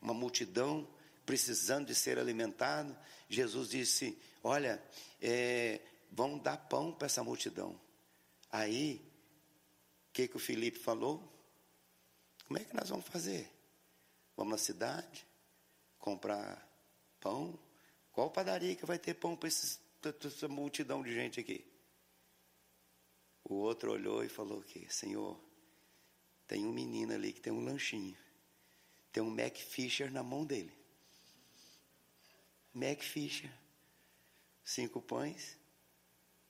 uma 0.00 0.14
multidão 0.14 0.88
precisando 1.24 1.86
de 1.86 1.94
ser 1.94 2.18
alimentado. 2.18 2.96
Jesus 3.28 3.70
disse: 3.70 4.18
Olha, 4.42 4.82
é, 5.20 5.80
vão 6.10 6.38
dar 6.38 6.56
pão 6.56 6.92
para 6.92 7.06
essa 7.06 7.22
multidão. 7.22 7.78
Aí, 8.50 9.02
o 10.08 10.12
que, 10.12 10.28
que 10.28 10.36
o 10.36 10.40
Felipe 10.40 10.78
falou? 10.78 11.32
Como 12.46 12.58
é 12.58 12.64
que 12.64 12.74
nós 12.74 12.88
vamos 12.88 13.06
fazer? 13.08 13.50
Vamos 14.36 14.52
na 14.52 14.58
cidade, 14.58 15.26
comprar 15.98 16.66
pão? 17.20 17.58
Qual 18.12 18.30
padaria 18.30 18.76
que 18.76 18.86
vai 18.86 18.98
ter 18.98 19.14
pão 19.14 19.36
para 19.36 19.48
essa 19.48 20.48
multidão 20.48 21.02
de 21.02 21.12
gente 21.12 21.40
aqui? 21.40 21.66
O 23.44 23.54
outro 23.54 23.92
olhou 23.92 24.24
e 24.24 24.28
falou 24.28 24.62
que, 24.62 24.92
Senhor, 24.92 25.38
tem 26.46 26.64
um 26.64 26.72
menino 26.72 27.12
ali 27.12 27.32
que 27.32 27.40
tem 27.40 27.52
um 27.52 27.64
lanchinho. 27.64 28.16
Tem 29.12 29.22
um 29.22 29.30
Mac 29.30 29.56
Fisher 29.56 30.10
na 30.10 30.22
mão 30.22 30.44
dele. 30.44 30.72
Mac 32.72 33.02
Fisher. 33.02 33.50
cinco 34.62 35.00
pães 35.00 35.56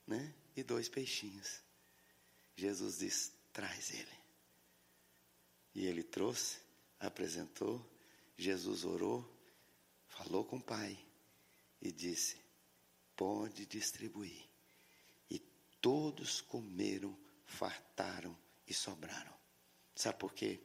né? 0.07 0.35
e 0.57 0.63
dois 0.63 0.89
peixinhos. 0.89 1.63
Jesus 2.57 2.99
disse: 2.99 3.33
traz 3.53 3.91
ele. 3.91 4.17
E 5.75 5.87
ele 5.87 6.03
trouxe, 6.03 6.59
apresentou, 6.99 7.85
Jesus 8.37 8.85
orou, 8.85 9.25
falou 10.09 10.45
com 10.45 10.57
o 10.57 10.63
Pai 10.63 10.99
e 11.81 11.93
disse: 11.93 12.37
pode 13.15 13.67
distribuir. 13.67 14.49
E 15.31 15.39
todos 15.81 16.41
comeram, 16.41 17.17
fartaram 17.45 18.37
e 18.67 18.75
sobraram. 18.75 19.36
Sabe 19.97 20.19
por 20.19 20.33
quê? 20.35 20.61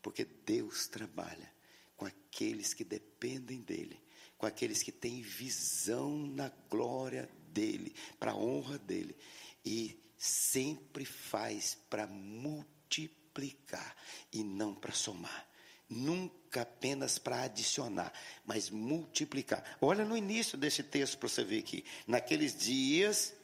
Porque 0.00 0.24
Deus 0.24 0.86
trabalha 0.86 1.52
com 1.96 2.06
aqueles 2.06 2.72
que 2.72 2.84
dependem 2.84 3.60
dEle, 3.60 4.00
com 4.38 4.46
aqueles 4.46 4.84
que 4.84 4.92
têm 4.92 5.20
visão 5.20 6.16
na 6.16 6.48
glória 6.70 7.28
dEle, 7.52 7.92
para 8.20 8.30
a 8.30 8.36
honra 8.36 8.78
dEle, 8.78 9.16
e 9.64 9.98
sempre 10.16 11.04
faz 11.04 11.76
para 11.90 12.06
multiplicar 12.06 13.96
e 14.32 14.44
não 14.44 14.76
para 14.76 14.92
somar. 14.92 15.48
Nunca 15.88 16.62
apenas 16.62 17.18
para 17.18 17.42
adicionar, 17.42 18.12
mas 18.46 18.70
multiplicar. 18.70 19.76
Olha 19.80 20.04
no 20.04 20.16
início 20.16 20.56
desse 20.56 20.84
texto 20.84 21.18
para 21.18 21.28
você 21.28 21.42
ver 21.42 21.58
aqui. 21.58 21.84
Naqueles 22.06 22.56
dias, 22.56 23.34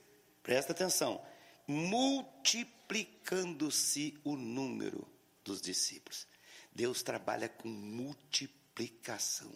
presta 0.43 0.71
atenção, 0.73 1.21
multiplicando-se 1.67 4.17
o 4.23 4.37
número 4.37 5.13
dos 5.45 5.61
discípulos. 5.61 6.27
Deus 6.75 7.03
trabalha 7.03 7.49
com 7.49 7.69
multiplicação, 7.69 9.53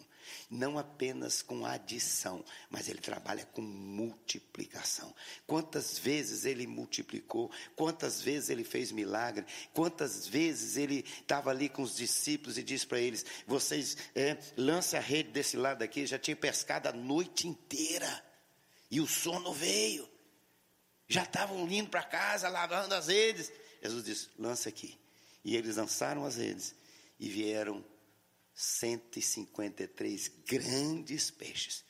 não 0.49 0.77
apenas 0.77 1.41
com 1.41 1.65
adição, 1.65 2.45
mas 2.69 2.87
ele 2.87 3.01
trabalha 3.01 3.45
com 3.47 3.61
multiplicação. 3.61 5.13
Quantas 5.45 5.99
vezes 5.99 6.45
ele 6.45 6.65
multiplicou, 6.65 7.51
quantas 7.75 8.21
vezes 8.21 8.49
ele 8.49 8.63
fez 8.63 8.91
milagre, 8.91 9.45
quantas 9.73 10.25
vezes 10.25 10.77
ele 10.77 11.05
estava 11.21 11.49
ali 11.49 11.67
com 11.67 11.81
os 11.81 11.97
discípulos 11.97 12.57
e 12.57 12.63
disse 12.63 12.87
para 12.87 13.01
eles: 13.01 13.25
vocês 13.45 13.97
é, 14.15 14.37
lancem 14.55 14.97
a 14.97 15.01
rede 15.01 15.31
desse 15.31 15.57
lado 15.57 15.81
aqui, 15.81 16.07
já 16.07 16.17
tinha 16.17 16.37
pescado 16.37 16.87
a 16.87 16.93
noite 16.93 17.47
inteira 17.47 18.23
e 18.89 19.01
o 19.01 19.07
sono 19.07 19.53
veio. 19.53 20.09
Já 21.07 21.23
estavam 21.23 21.67
indo 21.67 21.89
para 21.89 22.03
casa, 22.03 22.47
lavando 22.47 22.93
as 22.93 23.07
redes. 23.07 23.51
Jesus 23.81 24.05
disse: 24.05 24.29
lança 24.37 24.69
aqui. 24.69 24.97
E 25.43 25.55
eles 25.55 25.77
lançaram 25.77 26.25
as 26.25 26.35
redes 26.37 26.75
e 27.19 27.29
vieram 27.29 27.83
153 28.53 30.27
grandes 30.45 31.31
peixes. 31.31 31.83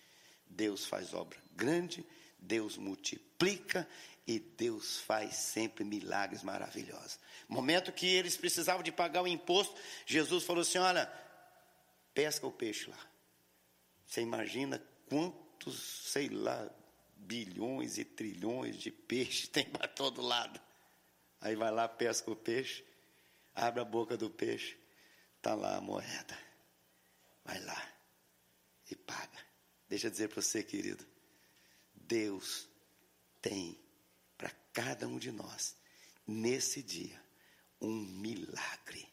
Deus 0.45 0.85
faz 0.85 1.13
obra 1.13 1.39
grande, 1.55 2.05
Deus 2.38 2.77
multiplica 2.77 3.88
e 4.25 4.39
Deus 4.39 4.99
faz 4.99 5.35
sempre 5.35 5.83
milagres 5.83 6.43
maravilhosos. 6.43 7.19
Momento 7.47 7.91
que 7.91 8.05
eles 8.07 8.38
precisavam 8.38 8.81
de 8.83 8.91
pagar 8.91 9.23
o 9.23 9.27
imposto, 9.27 9.75
Jesus 10.05 10.43
falou 10.43 10.62
assim: 10.62 10.77
Olha, 10.77 11.12
pesca 12.13 12.47
o 12.47 12.51
peixe 12.51 12.89
lá. 12.89 12.99
Você 14.05 14.21
imagina 14.21 14.81
quantos, 15.07 16.12
sei 16.12 16.29
lá, 16.29 16.69
bilhões 17.15 17.97
e 17.97 18.05
trilhões 18.05 18.77
de 18.77 18.91
peixes 18.91 19.47
tem 19.49 19.65
para 19.65 19.88
todo 19.88 20.21
lado. 20.21 20.59
Aí 21.41 21.55
vai 21.55 21.71
lá, 21.71 21.88
pesca 21.88 22.29
o 22.31 22.35
peixe, 22.35 22.83
abre 23.60 23.82
a 23.82 23.86
boca 23.86 24.15
do 24.15 24.30
peixe, 24.30 24.78
está 25.38 25.54
lá 25.54 25.76
a 25.76 25.82
moeda. 25.82 26.38
Vai 27.43 27.60
lá 27.62 27.93
e 28.89 28.95
paga. 28.95 29.38
Deixa 29.88 30.08
eu 30.08 30.12
dizer 30.12 30.30
para 30.30 30.41
você, 30.41 30.63
querido, 30.63 31.06
Deus 31.93 32.69
tem 33.41 33.78
para 34.38 34.50
cada 34.72 35.08
um 35.08 35.17
de 35.17 35.32
nós, 35.32 35.76
nesse 36.26 36.82
dia, 36.82 37.22
um 37.82 37.93
milagre. 37.93 39.08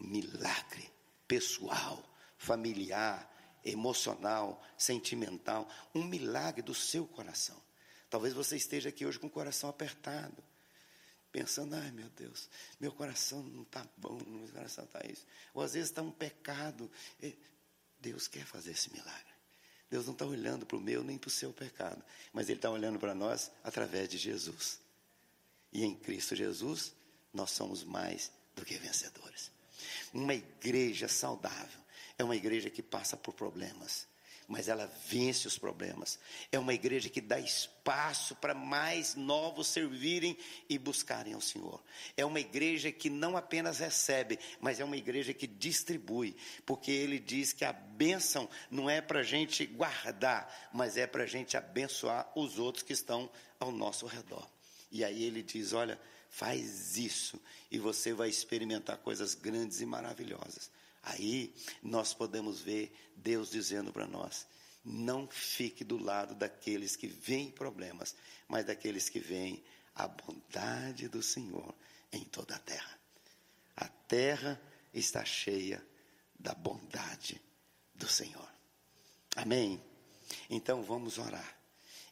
Milagre 0.00 0.90
pessoal, 1.26 2.02
familiar, 2.38 3.30
emocional, 3.64 4.62
sentimental, 4.78 5.68
um 5.94 6.04
milagre 6.04 6.62
do 6.62 6.74
seu 6.74 7.06
coração. 7.06 7.60
Talvez 8.08 8.32
você 8.32 8.56
esteja 8.56 8.90
aqui 8.90 9.04
hoje 9.04 9.18
com 9.18 9.26
o 9.26 9.30
coração 9.30 9.68
apertado 9.68 10.42
pensando, 11.32 11.74
ai 11.74 11.90
meu 11.90 12.08
Deus, 12.10 12.48
meu 12.80 12.92
coração 12.92 13.42
não 13.42 13.62
está 13.62 13.86
bom, 13.96 14.18
meu 14.26 14.48
coração 14.48 14.84
está 14.84 15.00
isso. 15.06 15.26
Ou 15.52 15.62
às 15.62 15.74
vezes 15.74 15.90
está 15.90 16.02
um 16.02 16.10
pecado. 16.10 16.90
Deus 17.98 18.28
quer 18.28 18.44
fazer 18.44 18.72
esse 18.72 18.92
milagre. 18.92 19.34
Deus 19.88 20.06
não 20.06 20.12
está 20.12 20.26
olhando 20.26 20.66
para 20.66 20.76
o 20.76 20.80
meu 20.80 21.04
nem 21.04 21.16
para 21.16 21.28
o 21.28 21.30
seu 21.30 21.52
pecado, 21.52 22.02
mas 22.32 22.48
Ele 22.48 22.58
está 22.58 22.70
olhando 22.70 22.98
para 22.98 23.14
nós 23.14 23.50
através 23.62 24.08
de 24.08 24.18
Jesus. 24.18 24.80
E 25.72 25.84
em 25.84 25.94
Cristo 25.94 26.34
Jesus, 26.34 26.92
nós 27.32 27.50
somos 27.50 27.84
mais 27.84 28.32
do 28.54 28.64
que 28.64 28.76
vencedores. 28.78 29.50
Uma 30.12 30.34
igreja 30.34 31.06
saudável 31.06 31.80
é 32.18 32.24
uma 32.24 32.34
igreja 32.34 32.70
que 32.70 32.82
passa 32.82 33.16
por 33.16 33.34
problemas 33.34 34.08
mas 34.48 34.68
ela 34.68 34.86
vence 35.06 35.48
os 35.48 35.58
problemas. 35.58 36.18
É 36.52 36.58
uma 36.58 36.72
igreja 36.72 37.08
que 37.08 37.20
dá 37.20 37.38
espaço 37.38 38.36
para 38.36 38.54
mais 38.54 39.14
novos 39.14 39.66
servirem 39.66 40.36
e 40.68 40.78
buscarem 40.78 41.34
ao 41.34 41.40
Senhor. 41.40 41.82
É 42.16 42.24
uma 42.24 42.38
igreja 42.38 42.92
que 42.92 43.10
não 43.10 43.36
apenas 43.36 43.78
recebe, 43.78 44.38
mas 44.60 44.78
é 44.78 44.84
uma 44.84 44.96
igreja 44.96 45.34
que 45.34 45.46
distribui, 45.46 46.36
porque 46.64 46.90
ele 46.90 47.18
diz 47.18 47.52
que 47.52 47.64
a 47.64 47.72
bênção 47.72 48.48
não 48.70 48.88
é 48.88 49.00
para 49.00 49.20
a 49.20 49.24
gente 49.24 49.66
guardar, 49.66 50.70
mas 50.72 50.96
é 50.96 51.06
para 51.06 51.24
a 51.24 51.26
gente 51.26 51.56
abençoar 51.56 52.30
os 52.34 52.58
outros 52.58 52.84
que 52.84 52.92
estão 52.92 53.28
ao 53.58 53.72
nosso 53.72 54.06
redor. 54.06 54.48
E 54.90 55.04
aí 55.04 55.24
ele 55.24 55.42
diz: 55.42 55.72
olha, 55.72 56.00
faz 56.30 56.96
isso 56.96 57.40
e 57.70 57.78
você 57.78 58.12
vai 58.12 58.28
experimentar 58.28 58.98
coisas 58.98 59.34
grandes 59.34 59.80
e 59.80 59.86
maravilhosas. 59.86 60.70
Aí 61.06 61.54
nós 61.80 62.12
podemos 62.12 62.60
ver 62.60 62.92
Deus 63.14 63.48
dizendo 63.48 63.92
para 63.92 64.08
nós: 64.08 64.46
não 64.84 65.28
fique 65.28 65.84
do 65.84 65.96
lado 65.96 66.34
daqueles 66.34 66.96
que 66.96 67.06
veem 67.06 67.50
problemas, 67.50 68.16
mas 68.48 68.66
daqueles 68.66 69.08
que 69.08 69.20
veem 69.20 69.64
a 69.94 70.08
bondade 70.08 71.08
do 71.08 71.22
Senhor 71.22 71.72
em 72.12 72.24
toda 72.24 72.56
a 72.56 72.58
terra. 72.58 72.98
A 73.76 73.86
terra 73.86 74.60
está 74.92 75.24
cheia 75.24 75.84
da 76.38 76.54
bondade 76.54 77.40
do 77.94 78.08
Senhor. 78.08 78.50
Amém? 79.36 79.80
Então 80.50 80.82
vamos 80.82 81.18
orar 81.18 81.56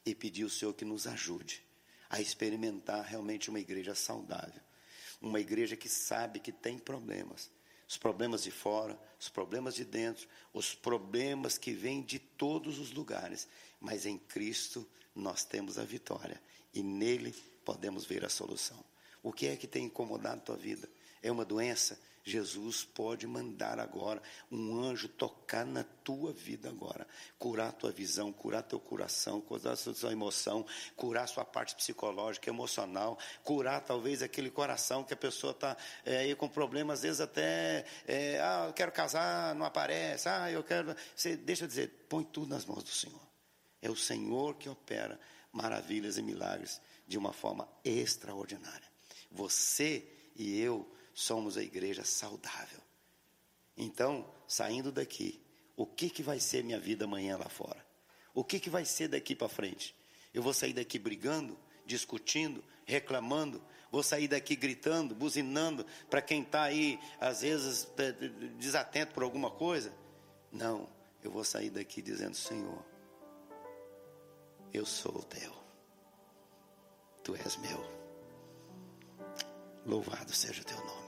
e 0.06 0.14
pedir 0.14 0.44
ao 0.44 0.50
Senhor 0.50 0.72
que 0.72 0.84
nos 0.84 1.08
ajude 1.08 1.64
a 2.08 2.20
experimentar 2.20 3.04
realmente 3.04 3.50
uma 3.50 3.58
igreja 3.58 3.92
saudável, 3.94 4.62
uma 5.20 5.40
igreja 5.40 5.76
que 5.76 5.88
sabe 5.88 6.38
que 6.38 6.52
tem 6.52 6.78
problemas, 6.78 7.50
os 7.88 7.96
problemas 7.96 8.42
de 8.42 8.50
fora, 8.50 8.98
os 9.20 9.28
problemas 9.28 9.74
de 9.74 9.84
dentro, 9.84 10.26
os 10.52 10.74
problemas 10.74 11.58
que 11.58 11.72
vêm 11.72 12.02
de 12.02 12.18
todos 12.18 12.78
os 12.78 12.92
lugares, 12.92 13.48
mas 13.80 14.06
em 14.06 14.18
Cristo 14.18 14.86
nós 15.14 15.44
temos 15.44 15.78
a 15.78 15.84
vitória 15.84 16.40
e 16.72 16.82
nele 16.82 17.34
podemos 17.64 18.04
ver 18.04 18.24
a 18.24 18.28
solução. 18.28 18.82
O 19.22 19.32
que 19.32 19.46
é 19.46 19.56
que 19.56 19.66
tem 19.66 19.84
incomodado 19.84 20.36
a 20.36 20.44
tua 20.44 20.56
vida? 20.56 20.88
É 21.22 21.30
uma 21.30 21.44
doença? 21.44 21.98
Jesus 22.26 22.84
pode 22.84 23.26
mandar 23.26 23.78
agora 23.78 24.22
um 24.50 24.82
anjo 24.82 25.08
tocar 25.08 25.66
na 25.66 25.84
tua 25.84 26.32
vida 26.32 26.70
agora, 26.70 27.06
curar 27.38 27.70
tua 27.72 27.92
visão, 27.92 28.32
curar 28.32 28.62
teu 28.62 28.80
coração, 28.80 29.42
curar 29.42 29.72
a 29.72 29.76
sua 29.76 30.10
emoção, 30.10 30.64
curar 30.96 31.28
sua 31.28 31.44
parte 31.44 31.74
psicológica, 31.74 32.48
emocional, 32.48 33.18
curar 33.42 33.82
talvez 33.82 34.22
aquele 34.22 34.50
coração 34.50 35.04
que 35.04 35.12
a 35.12 35.16
pessoa 35.16 35.50
está 35.50 35.76
é, 36.02 36.18
aí 36.18 36.34
com 36.34 36.48
problemas, 36.48 37.00
às 37.00 37.02
vezes 37.02 37.20
até, 37.20 37.84
é, 38.06 38.40
ah, 38.40 38.64
eu 38.68 38.72
quero 38.72 38.90
casar, 38.90 39.54
não 39.54 39.66
aparece, 39.66 40.26
ah, 40.26 40.50
eu 40.50 40.64
quero. 40.64 40.96
Você, 41.14 41.36
deixa 41.36 41.64
eu 41.64 41.68
dizer, 41.68 42.06
põe 42.08 42.24
tudo 42.24 42.48
nas 42.48 42.64
mãos 42.64 42.82
do 42.82 42.90
Senhor. 42.90 43.20
É 43.82 43.90
o 43.90 43.96
Senhor 43.96 44.54
que 44.54 44.66
opera 44.66 45.20
maravilhas 45.52 46.16
e 46.16 46.22
milagres 46.22 46.80
de 47.06 47.18
uma 47.18 47.34
forma 47.34 47.68
extraordinária. 47.84 48.88
Você 49.30 50.10
e 50.34 50.58
eu 50.58 50.93
somos 51.14 51.56
a 51.56 51.62
igreja 51.62 52.04
saudável. 52.04 52.80
Então, 53.76 54.28
saindo 54.46 54.92
daqui, 54.92 55.40
o 55.76 55.86
que, 55.86 56.10
que 56.10 56.22
vai 56.22 56.38
ser 56.38 56.62
minha 56.62 56.78
vida 56.78 57.04
amanhã 57.04 57.36
lá 57.36 57.48
fora? 57.48 57.84
O 58.34 58.44
que, 58.44 58.58
que 58.58 58.68
vai 58.68 58.84
ser 58.84 59.08
daqui 59.08 59.34
para 59.34 59.48
frente? 59.48 59.94
Eu 60.32 60.42
vou 60.42 60.52
sair 60.52 60.72
daqui 60.72 60.98
brigando, 60.98 61.56
discutindo, 61.86 62.62
reclamando, 62.84 63.62
vou 63.90 64.02
sair 64.02 64.26
daqui 64.26 64.56
gritando, 64.56 65.14
buzinando 65.14 65.86
para 66.10 66.20
quem 66.20 66.42
está 66.42 66.64
aí, 66.64 66.98
às 67.20 67.42
vezes, 67.42 67.88
desatento 68.58 69.14
por 69.14 69.22
alguma 69.22 69.50
coisa? 69.50 69.94
Não, 70.50 70.88
eu 71.22 71.30
vou 71.30 71.44
sair 71.44 71.70
daqui 71.70 72.02
dizendo: 72.02 72.34
Senhor, 72.34 72.84
eu 74.72 74.84
sou 74.84 75.22
teu, 75.22 75.52
tu 77.22 77.36
és 77.36 77.56
meu. 77.56 77.94
Louvado 79.86 80.32
seja 80.32 80.62
o 80.62 80.64
teu 80.64 80.78
nome. 80.78 81.03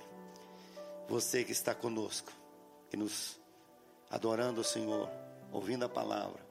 Você 1.08 1.44
que 1.44 1.52
está 1.52 1.74
conosco 1.74 2.32
e 2.92 2.96
nos 2.96 3.38
adorando 4.10 4.60
o 4.60 4.64
Senhor, 4.64 5.08
ouvindo 5.52 5.84
a 5.84 5.88
palavra, 5.88 6.44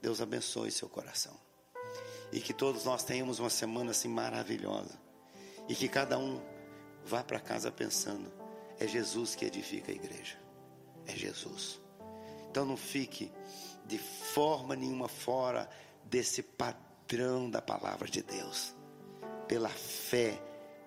Deus 0.00 0.20
abençoe 0.20 0.70
seu 0.70 0.88
coração. 0.88 1.34
E 2.32 2.40
que 2.40 2.52
todos 2.52 2.84
nós 2.84 3.02
tenhamos 3.04 3.38
uma 3.38 3.50
semana 3.50 3.92
assim 3.92 4.08
maravilhosa. 4.08 4.98
E 5.68 5.74
que 5.74 5.88
cada 5.88 6.18
um 6.18 6.40
vá 7.04 7.22
para 7.22 7.40
casa 7.40 7.70
pensando: 7.70 8.30
é 8.78 8.86
Jesus 8.86 9.34
que 9.34 9.44
edifica 9.44 9.92
a 9.92 9.94
igreja. 9.94 10.38
É 11.06 11.12
Jesus. 11.16 11.80
Então 12.50 12.64
não 12.64 12.76
fique 12.76 13.32
de 13.86 13.98
forma 13.98 14.74
nenhuma 14.74 15.08
fora 15.08 15.68
desse 16.04 16.42
padrão 16.42 17.48
da 17.48 17.62
palavra 17.62 18.08
de 18.08 18.22
Deus. 18.22 18.74
Pela 19.46 19.68
fé, 19.68 20.40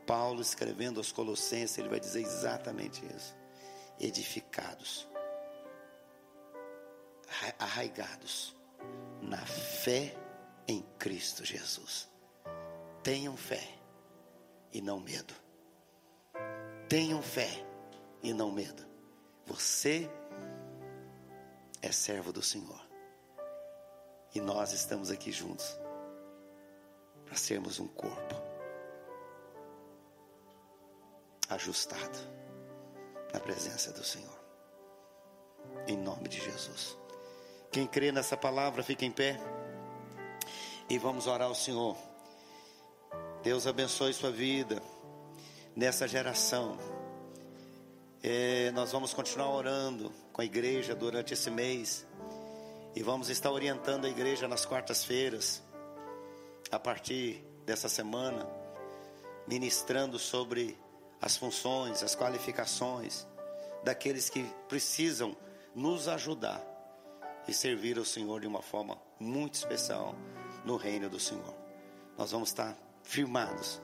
Paulo 0.10 0.41
escrevendo 0.41 1.00
aos 1.00 1.12
Colossenses, 1.12 1.78
ele 1.78 1.88
vai 1.88 2.00
dizer 2.00 2.22
exatamente 2.22 3.06
isso. 3.15 3.38
Edificados, 4.00 5.08
arraigados 7.60 8.56
na 9.22 9.38
fé 9.45 10.17
em 10.67 10.82
Cristo 10.98 11.45
Jesus. 11.45 12.10
Tenham 13.04 13.38
fé 13.38 13.62
e 14.73 14.81
não 14.81 15.00
medo. 15.00 15.36
Tenham 16.88 17.21
fé 17.21 17.63
e 18.23 18.33
não 18.33 18.52
medo. 18.52 18.83
Você 19.46 20.10
é 21.83 21.92
servo 21.92 22.33
do 22.33 22.42
Senhor. 22.42 22.81
E 24.33 24.42
nós 24.42 24.73
estamos 24.73 25.12
aqui 25.12 25.31
juntos 25.31 25.79
para 27.27 27.36
sermos 27.36 27.79
um 27.79 27.88
corpo 27.88 28.48
ajustado 31.50 32.17
na 33.33 33.39
presença 33.39 33.91
do 33.91 34.04
Senhor. 34.04 34.39
Em 35.87 35.97
nome 35.97 36.29
de 36.29 36.39
Jesus. 36.39 36.97
Quem 37.71 37.87
crê 37.87 38.12
nessa 38.12 38.37
palavra, 38.37 38.83
fica 38.83 39.06
em 39.06 39.12
pé. 39.12 39.39
E 40.89 40.97
vamos 40.97 41.27
orar 41.27 41.47
ao 41.47 41.56
Senhor. 41.56 41.95
Deus 43.43 43.67
abençoe 43.67 44.13
sua 44.13 44.31
vida 44.31 44.81
nessa 45.75 46.08
geração. 46.08 46.77
É, 48.21 48.71
nós 48.71 48.91
vamos 48.91 49.13
continuar 49.13 49.50
orando 49.50 50.12
com 50.33 50.41
a 50.41 50.45
igreja 50.45 50.95
durante 50.95 51.33
esse 51.33 51.50
mês. 51.50 52.06
E 52.95 53.04
vamos 53.04 53.29
estar 53.29 53.52
orientando 53.52 54.06
a 54.06 54.10
igreja 54.10 54.47
nas 54.47 54.65
quartas-feiras, 54.65 55.63
a 56.71 56.79
partir 56.79 57.43
dessa 57.65 57.87
semana, 57.87 58.47
ministrando 59.47 60.17
sobre 60.17 60.77
as 61.22 61.36
funções, 61.36 62.02
as 62.04 62.15
qualificações 62.15 63.26
daqueles 63.84 64.30
que 64.30 64.44
precisam 64.67 65.36
nos 65.76 66.08
ajudar 66.08 66.62
e 67.48 67.54
servir 67.54 67.98
ao 67.98 68.06
Senhor 68.06 68.42
de 68.42 68.48
uma 68.48 68.62
forma 68.62 68.98
muito 69.20 69.56
especial 69.56 70.15
no 70.63 70.78
reino 70.78 71.10
do 71.10 71.20
Senhor. 71.20 71.54
Nós 72.17 72.32
vamos 72.32 72.50
estar 72.50 72.78
firmados 73.04 73.82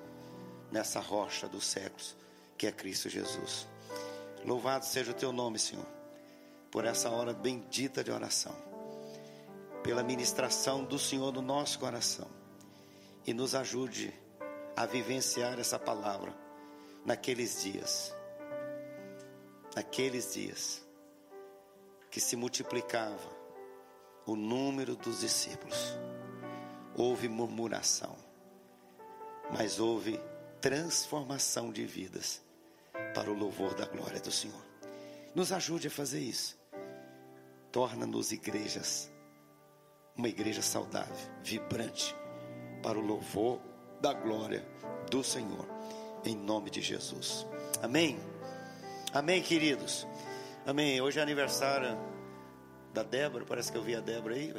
nessa 0.72 1.00
rocha 1.00 1.48
dos 1.48 1.66
séculos 1.66 2.16
que 2.58 2.68
é 2.68 2.72
Cristo 2.72 3.10
Jesus. 3.10 3.68
Louvado 4.46 4.86
seja 4.86 5.12
o 5.12 5.16
teu 5.16 5.32
nome, 5.32 5.58
Senhor, 5.58 5.86
por 6.72 6.86
essa 6.86 7.10
hora 7.10 7.34
bendita 7.34 8.04
de 8.04 8.12
oração, 8.12 8.56
pela 9.84 10.04
ministração 10.04 10.84
do 10.84 11.00
Senhor 11.00 11.32
no 11.34 11.42
nosso 11.42 11.80
coração 11.80 12.30
e 13.26 13.34
nos 13.34 13.56
ajude 13.56 14.14
a 14.76 14.86
vivenciar 14.86 15.60
essa 15.60 15.80
palavra 15.80 16.45
naqueles 17.06 17.62
dias. 17.62 18.16
Naqueles 19.76 20.34
dias 20.34 20.84
que 22.10 22.20
se 22.20 22.36
multiplicava 22.36 23.36
o 24.26 24.36
número 24.36 24.96
dos 24.96 25.20
discípulos. 25.20 25.98
Houve 26.96 27.28
murmuração, 27.28 28.16
mas 29.52 29.80
houve 29.80 30.20
transformação 30.62 31.72
de 31.72 31.86
vidas 31.86 32.42
para 33.14 33.30
o 33.30 33.34
louvor 33.34 33.76
da 33.76 33.86
glória 33.86 34.20
do 34.20 34.32
Senhor. 34.32 34.66
Nos 35.36 35.52
ajude 35.52 35.88
a 35.88 35.92
fazer 35.92 36.20
isso. 36.20 36.58
Torna-nos 37.72 38.32
igrejas, 38.32 39.12
uma 40.16 40.30
igreja 40.30 40.62
saudável, 40.62 41.16
vibrante, 41.44 42.16
para 42.82 42.98
o 42.98 43.06
louvor 43.06 43.60
da 44.00 44.14
glória 44.14 44.66
do 45.12 45.22
Senhor, 45.22 45.68
em 46.26 46.36
nome 46.36 46.70
de 46.70 46.82
Jesus. 46.82 47.46
Amém. 47.82 48.20
Amém, 49.14 49.42
queridos. 49.42 50.08
Amém. 50.66 51.00
Hoje 51.00 51.20
é 51.20 51.22
aniversário 51.22 51.98
da 52.94 53.04
Débora, 53.04 53.46
parece 53.46 53.72
que 53.72 53.78
eu 53.78 53.84
vi 53.84 53.96
a 53.96 54.00
Débora 54.00 54.36
aí, 54.36 54.54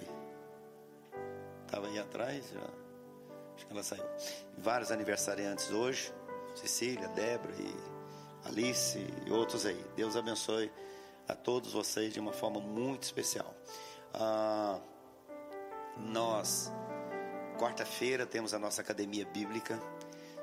estava 1.65 1.87
aí 1.87 1.99
atrás, 1.99 2.49
já. 2.51 2.61
acho 3.55 3.67
que 3.67 3.73
ela 3.73 3.83
saiu. 3.83 4.05
Vários 4.59 4.91
aniversariantes 4.91 5.71
hoje, 5.71 6.13
Cecília, 6.55 7.09
Débora 7.09 7.55
e 7.59 7.75
Alice 8.47 8.99
e 9.27 9.31
outros 9.33 9.67
aí. 9.67 9.83
Deus 9.97 10.17
abençoe 10.17 10.71
a 11.27 11.35
todos 11.35 11.73
vocês 11.73 12.13
de 12.13 12.21
uma 12.21 12.33
forma 12.33 12.61
muito 12.61 13.03
especial. 13.03 13.55
Ah, 14.15 14.79
nós, 15.97 16.71
quarta-feira, 17.59 18.27
temos 18.27 18.55
a 18.55 18.59
nossa 18.59 18.83
academia 18.83 19.25
bíblica. 19.27 19.81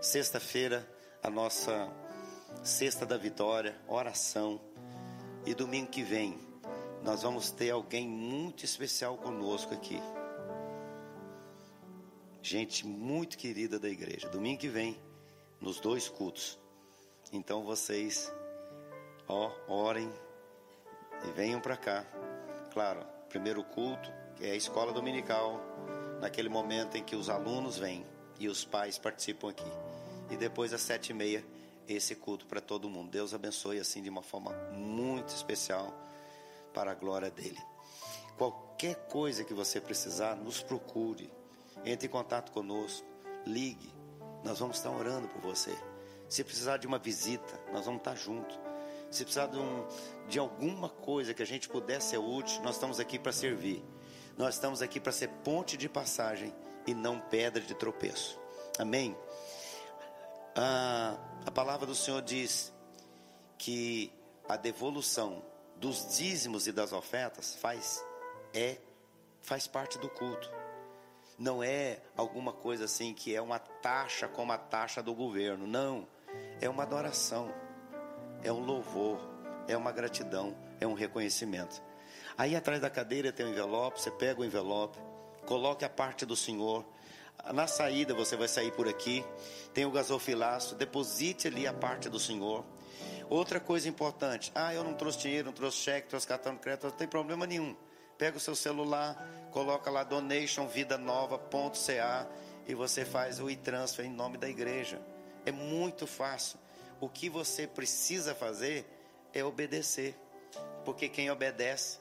Sexta-feira, 0.01 0.86
a 1.24 1.30
nossa 1.30 1.89
Sexta 2.63 3.05
da 3.05 3.17
Vitória, 3.17 3.80
oração. 3.88 4.59
E 5.45 5.53
domingo 5.53 5.89
que 5.89 6.03
vem, 6.03 6.38
nós 7.01 7.24
vamos 7.24 7.49
ter 7.49 7.71
alguém 7.71 8.05
muito 8.05 8.65
especial 8.65 9.17
conosco 9.17 9.74
aqui. 9.74 10.01
Gente 12.41 12.86
muito 12.86 13.38
querida 13.38 13.80
da 13.80 13.88
igreja. 13.88 14.28
Domingo 14.28 14.59
que 14.59 14.67
vem, 14.67 15.01
nos 15.61 15.80
dois 15.80 16.09
cultos. 16.09 16.59
Então 17.32 17.63
vocês, 17.63 18.32
ó, 19.26 19.49
orem 19.69 20.11
e 21.26 21.32
venham 21.32 21.61
para 21.61 21.78
cá. 21.78 22.05
Claro, 22.74 22.99
primeiro 23.30 23.63
culto, 23.63 24.11
é 24.41 24.51
a 24.51 24.55
escola 24.55 24.91
dominical, 24.91 25.61
naquele 26.19 26.49
momento 26.49 26.97
em 26.97 27.03
que 27.03 27.15
os 27.15 27.30
alunos 27.30 27.78
vêm 27.78 28.05
e 28.38 28.49
os 28.49 28.65
pais 28.65 28.97
participam 28.97 29.49
aqui. 29.49 29.93
E 30.34 30.36
depois 30.36 30.74
às 30.74 30.82
sete 30.82 31.12
e 31.12 31.14
meia, 31.14 31.46
esse 31.88 32.16
culto 32.16 32.48
para 32.48 32.60
todo 32.60 32.90
mundo. 32.90 33.12
Deus 33.12 33.36
abençoe 33.36 33.78
assim 33.80 34.02
de 34.02 34.10
uma 34.10 34.24
forma 34.24 34.52
muito 34.72 35.30
especial 35.30 35.94
para 36.74 36.92
a 36.92 36.96
glória 36.96 37.30
dele. 37.30 37.62
Qualquer 38.36 38.96
coisa 39.10 39.44
que 39.44 39.54
você 39.54 39.80
precisar, 39.80 40.36
nos 40.36 40.60
procure. 40.60 41.32
Entre 41.86 42.08
em 42.08 42.10
contato 42.10 42.52
conosco, 42.52 43.06
ligue. 43.46 43.94
Nós 44.44 44.58
vamos 44.58 44.78
estar 44.78 44.90
orando 44.90 45.28
por 45.28 45.40
você. 45.40 45.78
Se 46.28 46.44
precisar 46.44 46.78
de 46.78 46.88
uma 46.88 46.98
visita, 46.98 47.62
nós 47.72 47.86
vamos 47.86 48.00
estar 48.00 48.16
juntos. 48.16 48.60
Se 49.12 49.24
precisar 49.24 49.46
de, 49.46 49.60
um, 49.60 49.86
de 50.28 50.40
alguma 50.40 50.90
coisa 50.90 51.32
que 51.32 51.44
a 51.44 51.46
gente 51.46 51.70
puder 51.70 52.02
ser 52.02 52.18
útil, 52.18 52.60
nós 52.64 52.74
estamos 52.74 53.00
aqui 53.00 53.20
para 53.20 53.32
servir. 53.32 53.86
Nós 54.36 54.56
estamos 54.56 54.82
aqui 54.82 55.00
para 55.00 55.12
ser 55.12 55.30
ponte 55.44 55.78
de 55.78 55.88
passagem 55.88 56.52
e 56.88 56.94
não 56.96 57.20
pedra 57.20 57.62
de 57.62 57.76
tropeço. 57.76 58.40
Amém? 58.80 59.16
Ah, 60.56 61.18
a 61.45 61.51
palavra 61.51 61.88
do 61.88 61.95
Senhor 61.95 62.22
diz 62.22 62.72
que 63.58 64.14
a 64.47 64.56
devolução 64.56 65.43
dos 65.78 66.16
dízimos 66.16 66.68
e 66.68 66.72
das 66.72 66.93
ofertas 66.93 67.56
faz 67.56 68.06
é 68.54 68.78
faz 69.41 69.66
parte 69.66 69.97
do 69.97 70.08
culto. 70.10 70.49
Não 71.39 71.64
é 71.64 71.99
alguma 72.16 72.54
coisa 72.54 72.86
assim 72.86 73.16
que 73.16 73.36
é 73.36 73.41
uma 73.41 73.58
taxa 73.58 74.28
como 74.28 74.51
a 74.51 74.58
taxa 74.58 75.01
do 75.01 75.16
governo, 75.16 75.66
não. 75.66 76.08
É 76.62 76.70
uma 76.70 76.84
adoração. 76.84 77.51
É 78.43 78.51
um 78.51 78.64
louvor, 78.64 79.20
é 79.68 79.76
uma 79.76 79.91
gratidão, 79.91 80.56
é 80.80 80.86
um 80.86 80.93
reconhecimento. 80.93 81.82
Aí 82.38 82.56
atrás 82.56 82.80
da 82.80 82.89
cadeira 82.89 83.32
tem 83.32 83.45
um 83.45 83.49
envelope, 83.49 83.99
você 83.99 84.12
pega 84.12 84.39
o 84.39 84.45
envelope, 84.45 84.99
coloque 85.47 85.84
a 85.84 85.89
parte 85.89 86.26
do 86.26 86.36
Senhor. 86.36 86.86
Na 87.54 87.68
saída 87.68 88.14
você 88.14 88.38
vai 88.38 88.48
sair 88.48 88.72
por 88.72 88.88
aqui, 88.88 89.24
tem 89.74 89.86
o 89.86 89.92
gasofilaço, 89.92 90.76
deposite 90.76 91.48
ali 91.48 91.68
a 91.68 91.74
parte 91.74 92.08
do 92.10 92.18
Senhor. 92.18 92.64
Outra 93.30 93.60
coisa 93.60 93.90
importante, 93.90 94.52
ah, 94.56 94.74
eu 94.74 94.84
não 94.84 94.94
trouxe 94.94 95.20
dinheiro, 95.20 95.48
não 95.48 95.54
trouxe 95.54 95.78
cheque, 95.78 96.08
trouxe 96.08 96.26
cartão 96.26 96.54
de 96.54 96.62
crédito, 96.62 96.88
não 96.88 96.92
tem 96.92 97.08
problema 97.08 97.46
nenhum. 97.46 97.76
Pega 98.18 98.38
o 98.38 98.40
seu 98.40 98.56
celular, 98.56 99.18
coloca 99.52 99.92
lá 99.92 100.04
donation 100.04 100.68
vida 100.68 100.98
nova.ca 100.98 102.28
e 102.66 102.74
você 102.74 103.04
faz 103.04 103.40
o 103.40 103.50
e-transfer 103.50 104.06
em 104.06 104.10
nome 104.10 104.38
da 104.38 104.48
igreja. 104.48 105.02
É 105.46 105.52
muito 105.52 106.08
fácil. 106.08 106.58
O 107.02 107.10
que 107.10 107.28
você 107.28 107.68
precisa 107.68 108.34
fazer 108.34 108.86
é 109.34 109.44
obedecer. 109.44 110.16
Porque 110.86 111.10
quem 111.10 111.30
obedece 111.30 112.00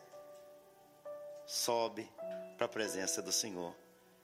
sobe 1.46 2.08
para 2.56 2.66
a 2.66 2.68
presença 2.68 3.20
do 3.20 3.32
Senhor 3.32 3.81